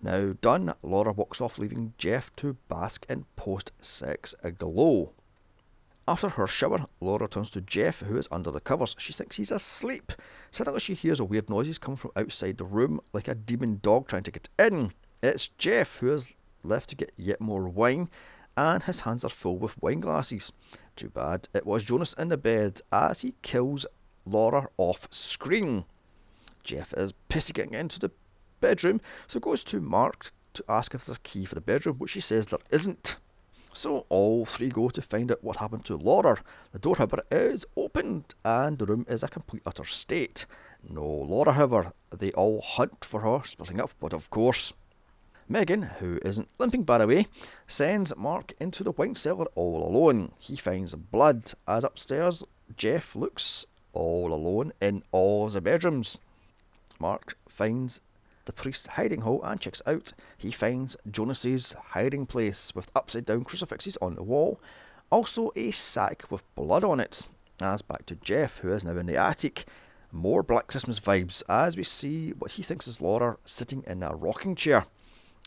Now 0.00 0.34
done, 0.40 0.74
Laura 0.82 1.12
walks 1.12 1.40
off, 1.40 1.58
leaving 1.58 1.94
Jeff 1.98 2.30
to 2.36 2.56
bask 2.68 3.06
in 3.08 3.24
post 3.34 3.72
sex 3.80 4.34
glow. 4.58 5.12
After 6.06 6.28
her 6.28 6.46
shower, 6.46 6.84
Laura 7.00 7.28
turns 7.28 7.50
to 7.52 7.62
Jeff, 7.62 8.00
who 8.00 8.16
is 8.16 8.28
under 8.30 8.50
the 8.50 8.60
covers. 8.60 8.94
She 8.98 9.14
thinks 9.14 9.36
he's 9.36 9.50
asleep. 9.50 10.12
Suddenly, 10.50 10.80
she 10.80 10.94
hears 10.94 11.18
a 11.18 11.24
weird 11.24 11.48
noises 11.48 11.78
coming 11.78 11.96
from 11.96 12.10
outside 12.14 12.58
the 12.58 12.64
room, 12.64 13.00
like 13.14 13.26
a 13.26 13.34
demon 13.34 13.80
dog 13.82 14.08
trying 14.08 14.24
to 14.24 14.30
get 14.30 14.50
in. 14.58 14.92
It's 15.22 15.48
Jeff, 15.48 15.98
who 15.98 16.08
has 16.08 16.34
left 16.62 16.90
to 16.90 16.96
get 16.96 17.12
yet 17.16 17.40
more 17.40 17.68
wine, 17.68 18.10
and 18.56 18.82
his 18.82 19.02
hands 19.02 19.24
are 19.24 19.30
full 19.30 19.58
with 19.58 19.80
wine 19.82 20.00
glasses. 20.00 20.52
Too 20.94 21.08
bad 21.08 21.48
it 21.54 21.66
was 21.66 21.84
Jonas 21.84 22.12
in 22.12 22.28
the 22.28 22.36
bed 22.36 22.80
as 22.92 23.22
he 23.22 23.34
kills 23.42 23.86
Laura 24.26 24.68
off 24.76 25.08
screen. 25.10 25.86
Jeff 26.62 26.92
is 26.94 27.14
pissy 27.28 27.54
getting 27.54 27.74
into 27.74 27.98
the 27.98 28.10
bedroom, 28.60 29.00
so 29.26 29.40
goes 29.40 29.64
to 29.64 29.80
Mark 29.80 30.30
to 30.52 30.64
ask 30.68 30.94
if 30.94 31.06
there's 31.06 31.18
a 31.18 31.22
key 31.22 31.44
for 31.44 31.54
the 31.54 31.60
bedroom, 31.60 31.96
which 31.96 32.12
he 32.12 32.20
says 32.20 32.46
there 32.46 32.58
isn't. 32.70 33.18
So 33.76 34.06
all 34.08 34.46
three 34.46 34.68
go 34.68 34.88
to 34.88 35.02
find 35.02 35.32
out 35.32 35.42
what 35.42 35.56
happened 35.56 35.84
to 35.86 35.96
Laura. 35.96 36.36
The 36.70 36.78
door, 36.78 36.94
however, 36.96 37.24
is 37.32 37.66
opened 37.76 38.34
and 38.44 38.78
the 38.78 38.86
room 38.86 39.04
is 39.08 39.24
a 39.24 39.28
complete 39.28 39.62
utter 39.66 39.84
state. 39.84 40.46
No 40.88 41.04
Laura, 41.04 41.52
however. 41.52 41.92
They 42.16 42.30
all 42.32 42.60
hunt 42.62 43.04
for 43.04 43.20
her, 43.22 43.42
splitting 43.44 43.80
up, 43.80 43.90
but 43.98 44.12
of 44.12 44.30
course. 44.30 44.74
Megan, 45.48 45.82
who 45.98 46.20
isn't 46.24 46.48
limping 46.58 46.84
by 46.84 46.98
the 46.98 47.08
way, 47.08 47.26
sends 47.66 48.16
Mark 48.16 48.52
into 48.60 48.84
the 48.84 48.92
wine 48.92 49.16
cellar 49.16 49.46
all 49.56 49.86
alone. 49.86 50.30
He 50.38 50.54
finds 50.54 50.94
blood 50.94 51.50
as 51.66 51.82
upstairs 51.82 52.44
Jeff 52.76 53.16
looks 53.16 53.66
all 53.92 54.32
alone 54.32 54.72
in 54.80 55.02
all 55.10 55.48
the 55.48 55.60
bedrooms. 55.60 56.16
Mark 57.00 57.36
finds 57.48 58.00
the 58.44 58.52
priest's 58.52 58.88
hiding 58.88 59.22
hole 59.22 59.42
and 59.42 59.60
checks 59.60 59.82
out. 59.86 60.12
He 60.36 60.50
finds 60.50 60.96
Jonas's 61.10 61.74
hiding 61.90 62.26
place 62.26 62.74
with 62.74 62.90
upside 62.94 63.26
down 63.26 63.44
crucifixes 63.44 63.98
on 64.02 64.14
the 64.14 64.22
wall, 64.22 64.60
also 65.10 65.50
a 65.56 65.70
sack 65.70 66.24
with 66.30 66.42
blood 66.54 66.84
on 66.84 67.00
it. 67.00 67.26
As 67.60 67.82
back 67.82 68.06
to 68.06 68.16
Jeff, 68.16 68.58
who 68.58 68.72
is 68.72 68.84
now 68.84 68.96
in 68.96 69.06
the 69.06 69.16
attic. 69.16 69.64
More 70.10 70.42
Black 70.42 70.68
Christmas 70.68 71.00
vibes 71.00 71.42
as 71.48 71.76
we 71.76 71.82
see 71.82 72.30
what 72.30 72.52
he 72.52 72.62
thinks 72.62 72.86
is 72.86 73.00
Laura 73.00 73.36
sitting 73.44 73.82
in 73.86 74.02
a 74.02 74.14
rocking 74.14 74.54
chair. 74.54 74.86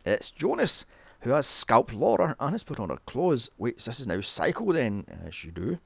It's 0.05 0.31
Jonas, 0.31 0.85
who 1.21 1.31
has 1.31 1.47
scalped 1.47 1.93
Laura 1.93 2.35
and 2.39 2.51
has 2.51 2.63
put 2.63 2.79
on 2.79 2.89
her 2.89 2.99
clothes. 3.05 3.49
Wait, 3.57 3.77
this 3.77 3.99
is 3.99 4.07
now 4.07 4.21
Psycho 4.21 4.71
then, 4.71 5.05
as 5.25 5.43
you 5.43 5.51
do. 5.51 5.79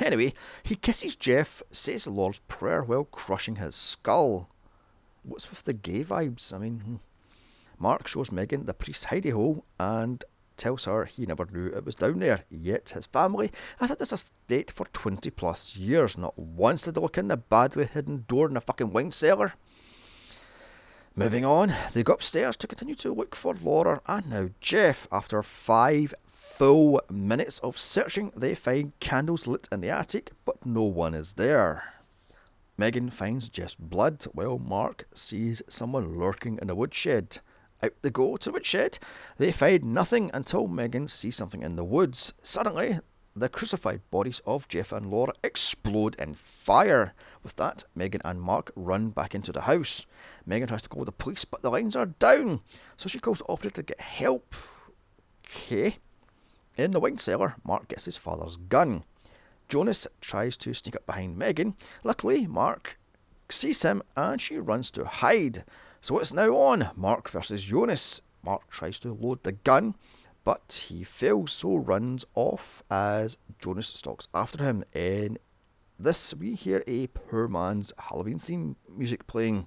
Anyway, 0.00 0.32
he 0.62 0.74
kisses 0.74 1.16
Jeff, 1.16 1.62
says 1.70 2.04
the 2.04 2.10
Lord's 2.10 2.40
Prayer 2.40 2.82
while 2.82 3.04
crushing 3.04 3.56
his 3.56 3.74
skull. 3.74 4.50
What's 5.26 5.50
with 5.50 5.64
the 5.64 5.72
gay 5.72 6.04
vibes? 6.04 6.54
I 6.54 6.58
mean, 6.58 6.80
hmm. 6.80 6.96
Mark 7.78 8.06
shows 8.06 8.32
Megan 8.32 8.64
the 8.64 8.74
priest's 8.74 9.06
hidey 9.06 9.32
hole 9.32 9.64
and 9.78 10.24
tells 10.56 10.86
her 10.86 11.04
he 11.04 11.26
never 11.26 11.46
knew 11.52 11.66
it 11.66 11.84
was 11.84 11.96
down 11.96 12.20
there, 12.20 12.44
yet 12.48 12.90
his 12.90 13.06
family 13.06 13.50
has 13.78 13.90
had 13.90 13.98
this 13.98 14.12
estate 14.12 14.70
for 14.70 14.86
20 14.92 15.28
plus 15.30 15.76
years. 15.76 16.16
Not 16.16 16.38
once 16.38 16.84
did 16.84 16.94
they 16.94 17.00
look 17.00 17.18
in 17.18 17.28
the 17.28 17.36
badly 17.36 17.84
hidden 17.84 18.24
door 18.28 18.46
in 18.48 18.54
the 18.54 18.60
fucking 18.60 18.92
wine 18.92 19.10
cellar. 19.10 19.54
Moving 21.18 21.44
on, 21.44 21.72
they 21.92 22.02
go 22.02 22.12
upstairs 22.12 22.56
to 22.58 22.66
continue 22.66 22.94
to 22.96 23.12
look 23.12 23.34
for 23.34 23.54
Laura 23.54 24.02
and 24.06 24.28
now 24.28 24.50
Jeff. 24.60 25.08
After 25.10 25.42
five 25.42 26.14
full 26.26 27.00
minutes 27.10 27.58
of 27.60 27.78
searching, 27.78 28.32
they 28.36 28.54
find 28.54 28.92
candles 29.00 29.46
lit 29.46 29.66
in 29.72 29.80
the 29.80 29.90
attic, 29.90 30.32
but 30.44 30.64
no 30.64 30.82
one 30.82 31.14
is 31.14 31.34
there. 31.34 31.95
Megan 32.78 33.10
finds 33.10 33.48
Jeff's 33.48 33.74
blood 33.74 34.24
while 34.32 34.58
Mark 34.58 35.06
sees 35.14 35.62
someone 35.68 36.18
lurking 36.18 36.58
in 36.60 36.68
the 36.68 36.74
woodshed. 36.74 37.38
Out 37.82 37.92
they 38.02 38.10
go 38.10 38.36
to 38.36 38.48
the 38.48 38.52
woodshed. 38.52 38.98
They 39.38 39.52
find 39.52 39.84
nothing 39.94 40.30
until 40.34 40.66
Megan 40.66 41.08
sees 41.08 41.36
something 41.36 41.62
in 41.62 41.76
the 41.76 41.84
woods. 41.84 42.34
Suddenly, 42.42 43.00
the 43.34 43.48
crucified 43.50 44.00
bodies 44.10 44.40
of 44.46 44.66
Jeff 44.68 44.92
and 44.92 45.10
Laura 45.10 45.32
explode 45.44 46.16
in 46.18 46.34
fire. 46.34 47.14
With 47.42 47.56
that, 47.56 47.84
Megan 47.94 48.22
and 48.24 48.40
Mark 48.40 48.72
run 48.74 49.10
back 49.10 49.34
into 49.34 49.52
the 49.52 49.62
house. 49.62 50.06
Megan 50.46 50.68
tries 50.68 50.82
to 50.82 50.88
call 50.88 51.04
the 51.04 51.12
police, 51.12 51.44
but 51.44 51.62
the 51.62 51.70
lines 51.70 51.96
are 51.96 52.06
down, 52.06 52.60
so 52.96 53.08
she 53.08 53.18
calls 53.18 53.40
the 53.40 53.48
operator 53.48 53.76
to 53.76 53.82
get 53.82 54.00
help. 54.00 54.54
Okay. 55.46 55.96
In 56.78 56.90
the 56.90 57.00
wine 57.00 57.18
cellar, 57.18 57.56
Mark 57.64 57.88
gets 57.88 58.06
his 58.06 58.16
father's 58.16 58.56
gun. 58.56 59.04
Jonas 59.68 60.06
tries 60.20 60.56
to 60.58 60.74
sneak 60.74 60.96
up 60.96 61.06
behind 61.06 61.36
Megan. 61.36 61.74
Luckily, 62.04 62.46
Mark 62.46 62.98
sees 63.48 63.82
him 63.82 64.02
and 64.16 64.40
she 64.40 64.58
runs 64.58 64.90
to 64.92 65.04
hide. 65.04 65.64
So 66.00 66.18
it's 66.18 66.32
now 66.32 66.50
on 66.56 66.90
Mark 66.94 67.28
versus 67.28 67.64
Jonas. 67.64 68.22
Mark 68.42 68.70
tries 68.70 68.98
to 69.00 69.12
load 69.12 69.42
the 69.42 69.52
gun, 69.52 69.96
but 70.44 70.86
he 70.88 71.02
fails, 71.02 71.52
so 71.52 71.76
runs 71.76 72.24
off 72.34 72.82
as 72.90 73.38
Jonas 73.58 73.88
stalks 73.88 74.28
after 74.32 74.62
him. 74.62 74.84
In 74.94 75.38
this, 75.98 76.32
we 76.34 76.54
hear 76.54 76.84
a 76.86 77.08
poor 77.08 77.48
man's 77.48 77.92
Halloween 77.98 78.38
theme 78.38 78.76
music 78.88 79.26
playing. 79.26 79.66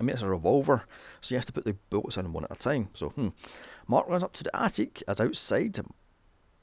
I 0.00 0.02
mean, 0.02 0.14
it's 0.14 0.22
a 0.22 0.28
revolver, 0.28 0.84
so 1.20 1.28
he 1.28 1.34
has 1.34 1.44
to 1.44 1.52
put 1.52 1.66
the 1.66 1.76
bullets 1.90 2.16
in 2.16 2.32
one 2.32 2.44
at 2.44 2.56
a 2.56 2.58
time. 2.58 2.88
So, 2.94 3.10
hmm. 3.10 3.28
Mark 3.86 4.08
runs 4.08 4.22
up 4.22 4.32
to 4.34 4.44
the 4.44 4.56
attic 4.56 5.02
as 5.06 5.20
outside. 5.20 5.78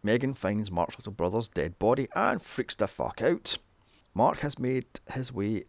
Megan 0.04 0.34
finds 0.34 0.72
Mark's 0.72 0.98
little 0.98 1.14
brother's 1.14 1.48
dead 1.48 1.80
body 1.80 2.08
and 2.16 2.42
freaks 2.42 2.76
the 2.76 2.88
fuck 2.88 3.22
out. 3.22 3.58
Mark 4.14 4.40
has 4.40 4.58
made 4.58 4.86
his 5.14 5.34
way 5.34 5.64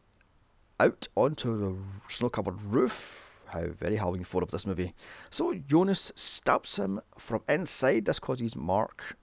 out 0.80 1.08
onto 1.16 1.58
the 1.58 1.76
snow 2.08 2.28
covered 2.28 2.60
roof 2.62 3.28
how 3.48 3.66
very 3.66 3.96
Halloween 3.96 4.24
4 4.24 4.42
of 4.42 4.50
this 4.50 4.66
movie. 4.66 4.94
So 5.30 5.54
Jonas 5.54 6.12
stabs 6.14 6.76
him 6.76 7.00
from 7.16 7.42
inside. 7.48 8.04
This 8.04 8.18
causes 8.18 8.56
Mark 8.56 9.16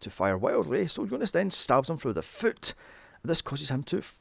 to 0.00 0.10
fire 0.10 0.38
wildly. 0.38 0.86
So 0.86 1.06
Jonas 1.06 1.30
then 1.30 1.50
stabs 1.50 1.90
him 1.90 1.98
through 1.98 2.14
the 2.14 2.22
foot. 2.22 2.74
This 3.22 3.42
causes 3.42 3.70
him 3.70 3.82
to 3.84 3.98
f- 3.98 4.18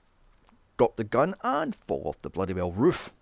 drop 0.78 0.98
the 0.98 1.04
gun 1.04 1.36
and 1.44 1.76
fall 1.76 2.04
off 2.06 2.22
the 2.22 2.30
bloody 2.30 2.54
well 2.54 2.72
roof. 2.72 3.14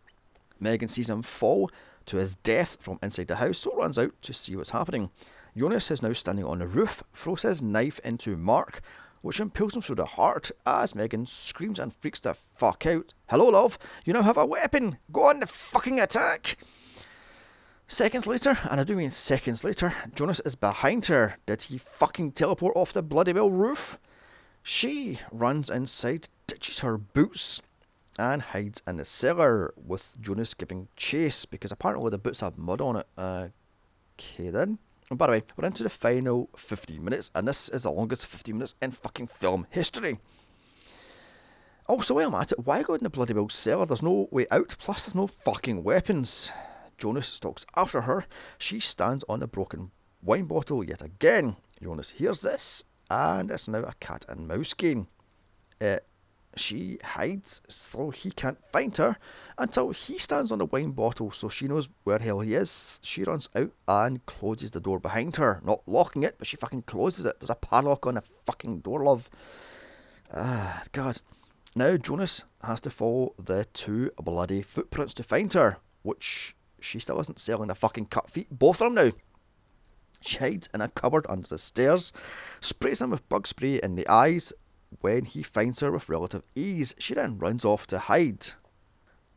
Megan 0.59 0.87
sees 0.87 1.09
him 1.09 1.21
fall 1.21 1.69
to 2.05 2.17
his 2.17 2.35
death 2.35 2.77
from 2.79 2.99
inside 3.01 3.27
the 3.27 3.37
house, 3.37 3.59
so 3.59 3.75
runs 3.75 3.97
out 3.97 4.13
to 4.21 4.33
see 4.33 4.55
what's 4.55 4.71
happening. 4.71 5.09
Jonas 5.55 5.91
is 5.91 6.01
now 6.01 6.13
standing 6.13 6.45
on 6.45 6.59
the 6.59 6.67
roof, 6.67 7.03
throws 7.13 7.43
his 7.43 7.61
knife 7.61 7.99
into 7.99 8.35
Mark, 8.35 8.81
which 9.21 9.39
impales 9.39 9.75
him 9.75 9.81
through 9.81 9.95
the 9.95 10.05
heart 10.05 10.51
as 10.65 10.95
Megan 10.95 11.25
screams 11.25 11.79
and 11.79 11.93
freaks 11.93 12.19
the 12.19 12.33
fuck 12.33 12.85
out. 12.85 13.13
Hello, 13.29 13.49
love, 13.49 13.77
you 14.03 14.13
now 14.13 14.23
have 14.23 14.37
a 14.37 14.45
weapon. 14.45 14.97
Go 15.11 15.25
on 15.25 15.39
the 15.39 15.47
fucking 15.47 15.99
attack. 15.99 16.57
Seconds 17.87 18.25
later, 18.25 18.57
and 18.69 18.79
I 18.81 18.83
do 18.83 18.95
mean 18.95 19.11
seconds 19.11 19.63
later, 19.63 19.93
Jonas 20.15 20.39
is 20.39 20.55
behind 20.55 21.05
her. 21.05 21.37
Did 21.45 21.63
he 21.63 21.77
fucking 21.77 22.31
teleport 22.31 22.75
off 22.75 22.91
the 22.91 23.03
bloody 23.03 23.33
well 23.33 23.51
roof? 23.51 23.99
She 24.63 25.19
runs 25.31 25.69
inside, 25.69 26.29
ditches 26.47 26.79
her 26.79 26.97
boots, 26.97 27.61
and 28.17 28.41
hides 28.41 28.81
in 28.87 28.97
the 28.97 29.05
cellar 29.05 29.73
with 29.75 30.17
Jonas 30.19 30.53
giving 30.53 30.87
chase 30.95 31.45
because 31.45 31.71
apparently 31.71 32.09
the 32.09 32.17
boots 32.17 32.41
have 32.41 32.57
mud 32.57 32.81
on 32.81 32.95
it. 32.95 33.07
Uh, 33.17 33.49
okay 34.19 34.49
then. 34.49 34.79
And 35.13 35.19
by 35.19 35.27
the 35.27 35.31
way, 35.33 35.43
we're 35.55 35.67
into 35.67 35.83
the 35.83 35.89
final 35.89 36.49
15 36.57 37.03
minutes, 37.03 37.29
and 37.35 37.47
this 37.47 37.69
is 37.69 37.83
the 37.83 37.91
longest 37.91 38.25
15 38.25 38.55
minutes 38.55 38.73
in 38.81 38.89
fucking 38.89 39.27
film 39.27 39.67
history. 39.69 40.17
Also, 41.87 42.15
while 42.15 42.29
I'm 42.29 42.41
at 42.41 42.51
it, 42.51 42.65
why 42.65 42.81
go 42.81 42.95
in 42.95 43.03
the 43.03 43.11
bloody 43.11 43.35
well 43.35 43.47
cellar? 43.47 43.85
There's 43.85 44.01
no 44.01 44.27
way 44.31 44.47
out, 44.49 44.75
plus 44.79 45.05
there's 45.05 45.13
no 45.13 45.27
fucking 45.27 45.83
weapons. 45.83 46.51
Jonas 46.97 47.27
stalks 47.27 47.63
after 47.75 48.01
her. 48.01 48.25
She 48.57 48.79
stands 48.79 49.23
on 49.29 49.43
a 49.43 49.47
broken 49.47 49.91
wine 50.23 50.45
bottle 50.45 50.83
yet 50.83 51.03
again. 51.03 51.57
Jonas 51.79 52.09
hears 52.09 52.41
this, 52.41 52.83
and 53.11 53.51
it's 53.51 53.67
now 53.67 53.83
a 53.83 53.93
cat 53.99 54.25
and 54.27 54.47
mouse 54.47 54.73
game. 54.73 55.09
Uh, 55.79 55.97
she 56.55 56.97
hides 57.03 57.61
so 57.67 58.09
he 58.09 58.31
can't 58.31 58.63
find 58.71 58.95
her 58.97 59.17
until 59.57 59.91
he 59.91 60.17
stands 60.17 60.51
on 60.51 60.61
a 60.61 60.65
wine 60.65 60.91
bottle 60.91 61.31
so 61.31 61.49
she 61.49 61.67
knows 61.67 61.89
where 62.03 62.19
hell 62.19 62.39
he 62.39 62.53
is. 62.53 62.99
She 63.03 63.23
runs 63.23 63.49
out 63.55 63.71
and 63.87 64.25
closes 64.25 64.71
the 64.71 64.79
door 64.79 64.99
behind 64.99 65.35
her. 65.37 65.61
Not 65.63 65.81
locking 65.87 66.23
it, 66.23 66.35
but 66.37 66.47
she 66.47 66.57
fucking 66.57 66.83
closes 66.83 67.25
it. 67.25 67.39
There's 67.39 67.49
a 67.49 67.55
padlock 67.55 68.05
on 68.05 68.15
the 68.15 68.21
fucking 68.21 68.79
door, 68.79 69.03
love. 69.03 69.29
Ah, 70.33 70.83
God. 70.91 71.21
Now 71.75 71.97
Jonas 71.97 72.45
has 72.63 72.81
to 72.81 72.89
follow 72.89 73.33
the 73.37 73.65
two 73.73 74.11
bloody 74.21 74.61
footprints 74.61 75.13
to 75.15 75.23
find 75.23 75.51
her, 75.53 75.77
which 76.03 76.55
she 76.79 76.99
still 76.99 77.19
isn't 77.19 77.39
selling 77.39 77.69
the 77.69 77.75
fucking 77.75 78.07
cut 78.07 78.29
feet. 78.29 78.47
Both 78.51 78.81
of 78.81 78.93
them 78.93 79.05
now. 79.05 79.11
She 80.21 80.37
hides 80.37 80.69
in 80.73 80.81
a 80.81 80.87
cupboard 80.87 81.25
under 81.27 81.47
the 81.47 81.57
stairs, 81.57 82.13
sprays 82.61 83.01
him 83.01 83.09
with 83.09 83.27
bug 83.27 83.45
spray 83.45 83.79
in 83.81 83.95
the 83.95 84.07
eyes, 84.07 84.53
when 85.01 85.25
he 85.25 85.43
finds 85.43 85.79
her 85.79 85.91
with 85.91 86.09
relative 86.09 86.43
ease, 86.55 86.95
she 86.99 87.13
then 87.13 87.37
runs 87.37 87.65
off 87.65 87.87
to 87.87 87.99
hide. 87.99 88.45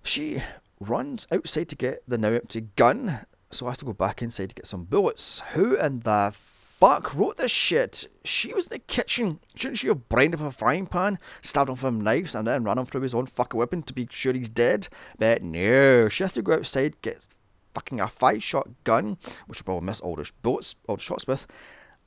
She 0.03 0.42
runs 0.81 1.27
outside 1.33 1.69
to 1.71 1.77
get 1.77 2.01
the 2.07 2.19
now 2.19 2.29
empty 2.29 2.69
gun, 2.77 3.21
so 3.51 3.66
has 3.66 3.79
to 3.79 3.85
go 3.85 3.92
back 3.92 4.23
inside 4.23 4.51
to 4.51 4.55
get 4.55 4.66
some 4.66 4.85
bullets. 4.85 5.40
Who 5.55 5.77
in 5.77 6.01
the 6.01 6.31
fuck 6.33 7.14
wrote 7.14 7.38
this 7.38 7.51
shit? 7.51 8.07
She 8.25 8.53
was 8.53 8.66
in 8.66 8.75
the 8.75 8.79
kitchen. 8.81 9.40
Shouldn't 9.55 9.79
she 9.79 9.88
have 9.88 10.09
brained 10.09 10.35
up 10.35 10.40
a 10.40 10.51
frying 10.51 10.87
pan, 10.87 11.19
stabbed 11.40 11.71
him 11.71 11.77
with 11.83 12.05
knives, 12.05 12.35
and 12.35 12.47
then 12.47 12.64
run 12.64 12.79
him 12.79 12.87
through 12.87 13.01
his 13.03 13.14
own 13.14 13.27
fucking 13.27 13.59
weapon 13.59 13.83
to 13.85 13.95
be 13.95 14.07
sure 14.11 14.33
he's 14.33 14.49
dead? 14.49 14.88
But 15.19 15.42
no, 15.42 16.09
she 16.09 16.25
has 16.25 16.33
to 16.33 16.42
go 16.42 16.55
outside, 16.55 17.01
get 17.03 17.27
fucking 17.75 18.01
a 18.01 18.09
five 18.09 18.42
shot 18.42 18.69
gun, 18.85 19.19
which 19.47 19.61
will 19.61 19.64
probably 19.64 19.87
miss 19.87 20.01
all 20.01 20.16
the 20.16 20.31
bullets, 20.42 20.77
all 20.88 20.97
the 20.97 21.03
shots 21.03 21.27
with, 21.27 21.47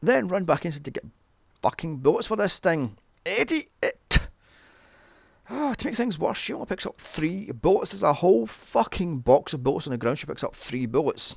then 0.01 0.27
run 0.27 0.43
back 0.43 0.65
inside 0.65 0.85
to 0.85 0.91
get 0.91 1.05
fucking 1.61 1.97
bullets 1.97 2.27
for 2.27 2.35
this 2.35 2.59
thing. 2.59 2.97
Idiot! 3.29 4.29
Oh, 5.51 5.69
ah, 5.69 5.73
to 5.73 5.87
make 5.87 5.95
things 5.95 6.19
worse, 6.19 6.37
she 6.37 6.53
only 6.53 6.65
picks 6.65 6.85
up 6.85 6.95
three 6.95 7.51
bullets. 7.51 7.91
There's 7.91 8.03
a 8.03 8.13
whole 8.13 8.45
fucking 8.47 9.19
box 9.19 9.53
of 9.53 9.63
bullets 9.63 9.87
on 9.87 9.91
the 9.91 9.97
ground. 9.97 10.17
She 10.17 10.27
picks 10.27 10.43
up 10.43 10.55
three 10.55 10.85
bullets. 10.85 11.35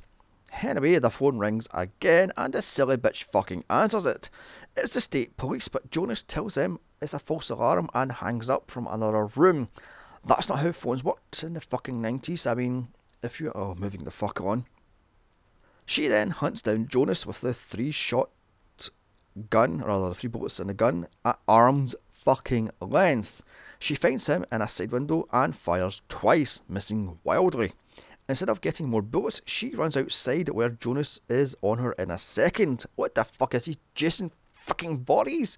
Anyway, 0.61 0.99
the 0.99 1.09
phone 1.09 1.39
rings 1.39 1.67
again, 1.73 2.31
and 2.37 2.53
the 2.53 2.61
silly 2.61 2.95
bitch 2.95 3.23
fucking 3.23 3.63
answers 3.69 4.05
it. 4.05 4.29
It's 4.75 4.93
the 4.93 5.01
state 5.01 5.35
police, 5.37 5.67
but 5.67 5.89
Jonas 5.89 6.21
tells 6.21 6.55
them 6.55 6.79
it's 7.01 7.13
a 7.13 7.19
false 7.19 7.49
alarm 7.49 7.89
and 7.93 8.11
hangs 8.11 8.49
up 8.49 8.69
from 8.69 8.87
another 8.87 9.25
room. 9.25 9.69
That's 10.25 10.47
not 10.47 10.59
how 10.59 10.71
phones 10.71 11.03
worked 11.03 11.43
in 11.43 11.53
the 11.53 11.59
fucking 11.59 12.01
90s. 12.01 12.49
I 12.49 12.53
mean, 12.53 12.89
if 13.23 13.41
you. 13.41 13.51
Oh, 13.53 13.75
moving 13.75 14.03
the 14.03 14.11
fuck 14.11 14.41
on. 14.41 14.65
She 15.85 16.07
then 16.07 16.29
hunts 16.29 16.61
down 16.61 16.87
Jonas 16.87 17.25
with 17.25 17.41
the 17.41 17.53
three 17.53 17.91
shot 17.91 18.29
gun, 19.49 19.81
or 19.81 19.87
rather, 19.87 20.13
three 20.13 20.29
bullets 20.29 20.59
in 20.59 20.67
the 20.67 20.73
gun, 20.73 21.07
at 21.25 21.39
arm's 21.47 21.95
fucking 22.09 22.71
length. 22.79 23.41
She 23.79 23.95
finds 23.95 24.27
him 24.27 24.45
in 24.51 24.61
a 24.61 24.67
side 24.67 24.91
window 24.91 25.27
and 25.31 25.55
fires 25.55 26.01
twice, 26.07 26.61
missing 26.69 27.19
wildly. 27.23 27.73
Instead 28.29 28.49
of 28.49 28.61
getting 28.61 28.89
more 28.89 29.01
bullets, 29.01 29.41
she 29.45 29.75
runs 29.75 29.97
outside 29.97 30.49
where 30.49 30.69
Jonas 30.69 31.19
is 31.27 31.55
on 31.61 31.79
her 31.79 31.91
in 31.93 32.09
a 32.09 32.17
second. 32.17 32.85
What 32.95 33.15
the 33.15 33.25
fuck 33.25 33.53
is 33.53 33.65
he? 33.65 33.77
Jason 33.95 34.31
fucking 34.53 35.03
Voorhees? 35.03 35.57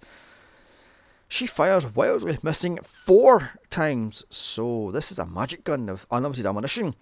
She 1.28 1.46
fires 1.46 1.94
wildly, 1.94 2.38
missing 2.42 2.78
four 2.82 3.52
times. 3.70 4.24
So 4.30 4.90
this 4.90 5.12
is 5.12 5.18
a 5.18 5.26
magic 5.26 5.64
gun 5.64 5.88
of 5.88 6.06
unlimited 6.10 6.46
ammunition. 6.46 6.94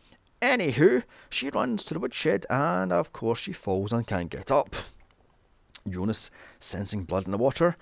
Anywho, 0.43 1.05
she 1.31 1.49
runs 1.49 1.85
to 1.85 1.95
the 1.95 2.01
woodshed 2.01 2.45
and 2.51 2.93
of 2.93 3.13
course 3.13 3.41
she 3.41 3.53
falls 3.53 3.93
and 3.93 4.07
can't 4.07 4.31
get 4.31 4.53
up. 4.53 4.77
Jonas, 5.89 6.31
sensing 6.59 7.05
blood 7.05 7.27
in 7.27 7.31
the 7.33 7.39
water. 7.39 7.77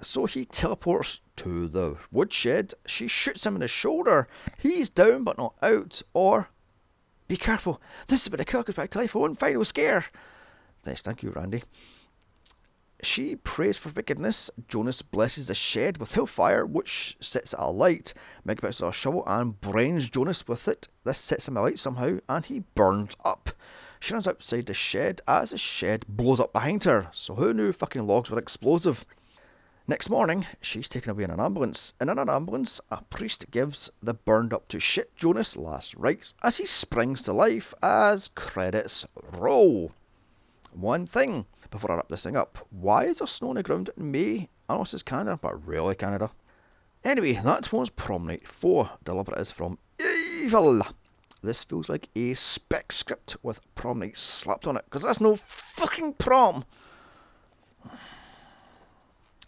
So 0.00 0.26
he 0.26 0.44
teleports 0.44 1.22
to 1.36 1.66
the 1.66 1.96
woodshed. 2.12 2.74
She 2.86 3.08
shoots 3.08 3.44
him 3.44 3.56
in 3.56 3.60
the 3.60 3.68
shoulder. 3.68 4.28
He's 4.58 4.88
down 4.88 5.24
but 5.24 5.38
not 5.38 5.54
out. 5.60 6.02
Or, 6.14 6.50
be 7.26 7.36
careful, 7.36 7.80
this 8.06 8.22
is 8.22 8.30
where 8.30 8.38
the 8.38 8.44
killer 8.44 8.62
goes 8.62 8.76
back 8.76 8.90
to 8.90 8.98
life. 9.00 9.14
One 9.14 9.34
final 9.34 9.64
scare. 9.64 10.04
Thanks, 10.82 11.02
thank 11.02 11.22
you, 11.22 11.30
Randy. 11.30 11.62
She 13.02 13.36
prays 13.36 13.78
for 13.78 13.90
wickedness. 13.90 14.50
Jonas 14.66 15.02
blesses 15.02 15.48
the 15.48 15.54
shed 15.54 15.98
with 15.98 16.14
hellfire, 16.14 16.66
which 16.66 17.16
sets 17.20 17.52
it 17.52 17.58
alight. 17.58 18.12
Meg 18.44 18.60
picks 18.60 18.80
a 18.80 18.92
shovel 18.92 19.22
and 19.26 19.60
brains 19.60 20.10
Jonas 20.10 20.48
with 20.48 20.66
it. 20.66 20.88
This 21.04 21.18
sets 21.18 21.46
him 21.46 21.56
alight 21.56 21.78
somehow, 21.78 22.18
and 22.28 22.44
he 22.44 22.64
burns 22.74 23.14
up. 23.24 23.50
She 24.00 24.12
runs 24.12 24.28
outside 24.28 24.66
the 24.66 24.74
shed 24.74 25.22
as 25.26 25.50
the 25.50 25.58
shed 25.58 26.04
blows 26.08 26.40
up 26.40 26.52
behind 26.52 26.84
her. 26.84 27.08
So 27.12 27.34
who 27.34 27.52
knew 27.52 27.72
fucking 27.72 28.06
logs 28.06 28.30
were 28.30 28.38
explosive? 28.38 29.04
Next 29.86 30.10
morning, 30.10 30.44
she's 30.60 30.88
taken 30.88 31.10
away 31.10 31.24
in 31.24 31.30
an 31.30 31.40
ambulance. 31.40 31.94
And 31.98 32.10
in 32.10 32.18
an 32.18 32.28
ambulance, 32.28 32.80
a 32.90 33.02
priest 33.04 33.50
gives 33.50 33.90
the 34.02 34.12
burned 34.12 34.52
up 34.52 34.68
to 34.68 34.78
shit 34.78 35.16
Jonas 35.16 35.56
last 35.56 35.94
rites 35.96 36.34
as 36.42 36.58
he 36.58 36.66
springs 36.66 37.22
to 37.22 37.32
life 37.32 37.72
as 37.82 38.28
credits 38.28 39.06
roll. 39.32 39.92
One 40.72 41.06
thing 41.06 41.46
before 41.70 41.90
I 41.90 41.96
wrap 41.96 42.08
this 42.08 42.24
thing 42.24 42.36
up 42.36 42.58
why 42.70 43.04
is 43.04 43.18
there 43.18 43.26
snow 43.26 43.50
on 43.50 43.56
the 43.56 43.62
ground 43.62 43.90
in 43.96 44.10
May? 44.10 44.48
I 44.68 44.74
know 44.74 44.80
this 44.80 44.94
is 44.94 45.02
Canada, 45.02 45.38
but 45.40 45.66
really 45.66 45.94
Canada. 45.94 46.32
Anyway, 47.02 47.32
that 47.32 47.72
was 47.72 47.90
Prom 47.90 48.26
Night 48.26 48.46
4. 48.46 48.90
Deliver 49.04 49.32
it 49.32 49.40
is 49.40 49.50
from 49.50 49.78
Evil. 50.42 50.82
This 51.42 51.64
feels 51.64 51.88
like 51.88 52.08
a 52.16 52.34
spec 52.34 52.92
script 52.92 53.36
with 53.42 53.60
prom 53.74 54.00
night 54.00 54.16
slapped 54.16 54.66
on 54.66 54.76
it, 54.76 54.84
because 54.84 55.02
that's 55.02 55.20
no 55.20 55.36
fucking 55.36 56.14
prom! 56.14 56.64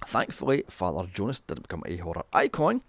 Thankfully, 0.06 0.64
Father 0.68 1.08
Jonas 1.12 1.40
didn't 1.40 1.62
become 1.62 1.82
a 1.86 1.96
horror 1.96 2.24
icon. 2.32 2.82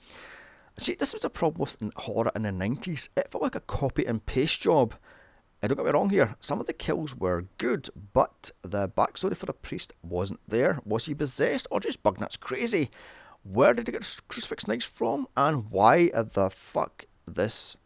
See, 0.77 0.95
this 0.95 1.13
was 1.13 1.25
a 1.25 1.29
problem 1.29 1.61
with 1.61 1.77
horror 1.97 2.31
in 2.35 2.43
the 2.43 2.49
90s. 2.49 3.09
It 3.17 3.29
felt 3.29 3.43
like 3.43 3.55
a 3.55 3.59
copy 3.59 4.05
and 4.05 4.25
paste 4.25 4.61
job. 4.61 4.95
And 5.61 5.69
don't 5.69 5.77
get 5.77 5.85
me 5.85 5.91
wrong 5.91 6.09
here, 6.09 6.35
some 6.39 6.59
of 6.59 6.65
the 6.65 6.73
kills 6.73 7.15
were 7.15 7.45
good, 7.57 7.89
but 8.13 8.49
the 8.63 8.89
backstory 8.89 9.35
for 9.35 9.45
the 9.45 9.53
priest 9.53 9.93
wasn't 10.01 10.39
there. 10.47 10.79
Was 10.85 11.05
he 11.05 11.13
possessed 11.13 11.67
or 11.69 11.79
just 11.79 12.01
bug 12.01 12.19
nuts 12.19 12.37
crazy? 12.37 12.89
Where 13.43 13.73
did 13.73 13.87
he 13.87 13.91
get 13.91 14.17
crucifix 14.27 14.67
knives 14.67 14.85
from? 14.85 15.27
And 15.35 15.69
why 15.69 16.09
the 16.09 16.49
fuck 16.49 17.05
this 17.27 17.77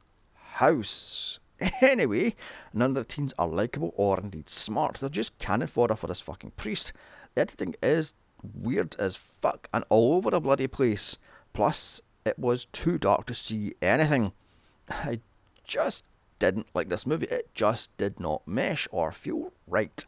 house? 0.55 1.39
Anyway, 1.81 2.35
none 2.73 2.91
of 2.91 2.95
the 2.95 3.03
teens 3.05 3.33
are 3.39 3.47
likable 3.47 3.93
or 3.95 4.19
indeed 4.19 4.49
smart. 4.49 4.95
They're 4.95 5.09
just 5.09 5.39
cannon 5.39 5.67
fodder 5.67 5.95
for 5.95 6.07
this 6.07 6.19
fucking 6.19 6.51
priest. 6.57 6.91
The 7.33 7.41
editing 7.41 7.75
is 7.81 8.13
weird 8.53 8.95
as 8.99 9.15
fuck 9.15 9.69
and 9.73 9.85
all 9.89 10.15
over 10.15 10.31
the 10.31 10.41
bloody 10.41 10.67
place. 10.67 11.17
Plus, 11.53 12.01
it 12.25 12.37
was 12.37 12.65
too 12.65 12.97
dark 12.97 13.25
to 13.27 13.33
see 13.33 13.73
anything. 13.81 14.33
I 14.89 15.21
just 15.63 16.07
didn't 16.39 16.67
like 16.73 16.89
this 16.89 17.07
movie. 17.07 17.27
It 17.27 17.53
just 17.53 17.95
did 17.97 18.19
not 18.19 18.47
mesh 18.47 18.87
or 18.91 19.11
feel 19.11 19.53
right. 19.67 20.05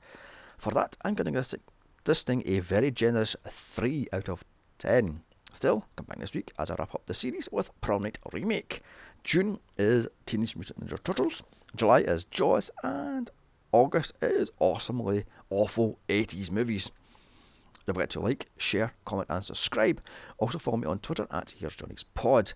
For 0.58 0.72
that, 0.72 0.98
I'm 1.04 1.14
going 1.14 1.34
to 1.34 1.40
give 1.40 1.62
this 2.04 2.24
thing 2.24 2.44
a 2.46 2.60
very 2.60 2.92
generous 2.92 3.36
3 3.48 4.08
out 4.12 4.30
of 4.30 4.44
10. 4.80 5.22
Still, 5.54 5.86
come 5.96 6.06
back 6.06 6.20
next 6.20 6.36
week 6.36 6.52
as 6.60 6.70
I 6.70 6.76
wrap 6.76 6.94
up 6.94 7.06
the 7.06 7.14
series 7.14 7.50
with 7.52 7.72
Prom 7.82 8.04
Night 8.04 8.20
Remake. 8.32 8.82
June 9.28 9.60
is 9.78 10.08
Teenage 10.26 10.56
Mutant 10.56 10.80
Ninja 10.80 11.04
Turtles, 11.04 11.44
July 11.76 12.00
is 12.00 12.24
Jaws, 12.24 12.72
and 12.82 13.30
August 13.74 14.18
is 14.24 14.52
awesomely 14.58 15.26
awful 15.50 16.00
80s 16.08 16.50
movies. 16.50 16.94
Don't 17.86 17.96
forget 17.96 18.10
to 18.12 18.22
like, 18.22 18.46
share, 18.56 18.94
comment, 19.04 19.28
and 19.30 19.44
subscribe. 19.44 20.00
Also 20.38 20.58
follow 20.58 20.78
me 20.78 20.88
on 20.88 21.00
Twitter 21.00 21.28
at 21.30 21.56
Here's 21.60 21.76
Johnny's 21.76 22.04
Pod 22.04 22.54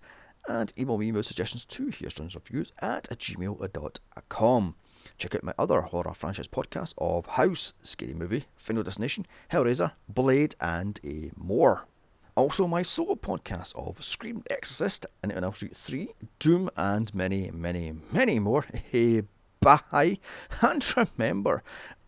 and 0.48 0.72
email 0.78 0.96
me 0.96 1.12
with 1.12 1.26
suggestions 1.26 1.66
to 1.66 1.90
Here's 1.90 2.14
Johnny's 2.14 2.36
Reviews 2.36 2.72
at 2.80 3.04
gmail.com. 3.10 4.74
Check 5.18 5.34
out 5.34 5.44
my 5.44 5.54
other 5.58 5.82
horror 5.82 6.14
franchise 6.14 6.48
podcasts 6.48 6.94
of 6.96 7.26
House, 7.26 7.74
Scary 7.82 8.14
Movie, 8.14 8.44
Final 8.56 8.82
Destination, 8.82 9.26
Hellraiser, 9.50 9.92
Blade, 10.08 10.54
and 10.58 10.98
a 11.04 11.32
more. 11.36 11.86
Also, 12.34 12.66
my 12.66 12.80
solo 12.80 13.14
podcast 13.14 13.76
of 13.76 14.02
Scream, 14.02 14.42
Exorcist, 14.50 15.04
and 15.22 15.30
Elm 15.32 15.52
Street 15.52 15.76
3, 15.76 16.14
Doom, 16.38 16.70
and 16.78 17.14
many, 17.14 17.50
many, 17.50 17.92
many 18.10 18.38
more. 18.38 18.64
Hey, 18.90 19.22
bye. 19.60 20.18
And 20.62 20.82
remember, 20.96 21.62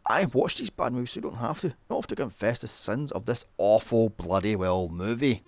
I 0.07 0.25
watched 0.25 0.61
these 0.61 0.71
bad 0.71 0.95
movies 0.95 1.11
so 1.13 1.19
you 1.19 1.23
don't 1.23 1.37
have 1.37 1.61
to. 1.61 1.69
You 1.69 1.75
don't 1.91 1.99
have 1.99 2.07
to 2.07 2.17
confess 2.17 2.63
the 2.63 2.69
sins 2.69 3.13
of 3.13 3.27
this 3.27 3.45
awful 3.59 4.09
bloody 4.09 4.57
well 4.57 4.89
movie. 4.89 5.43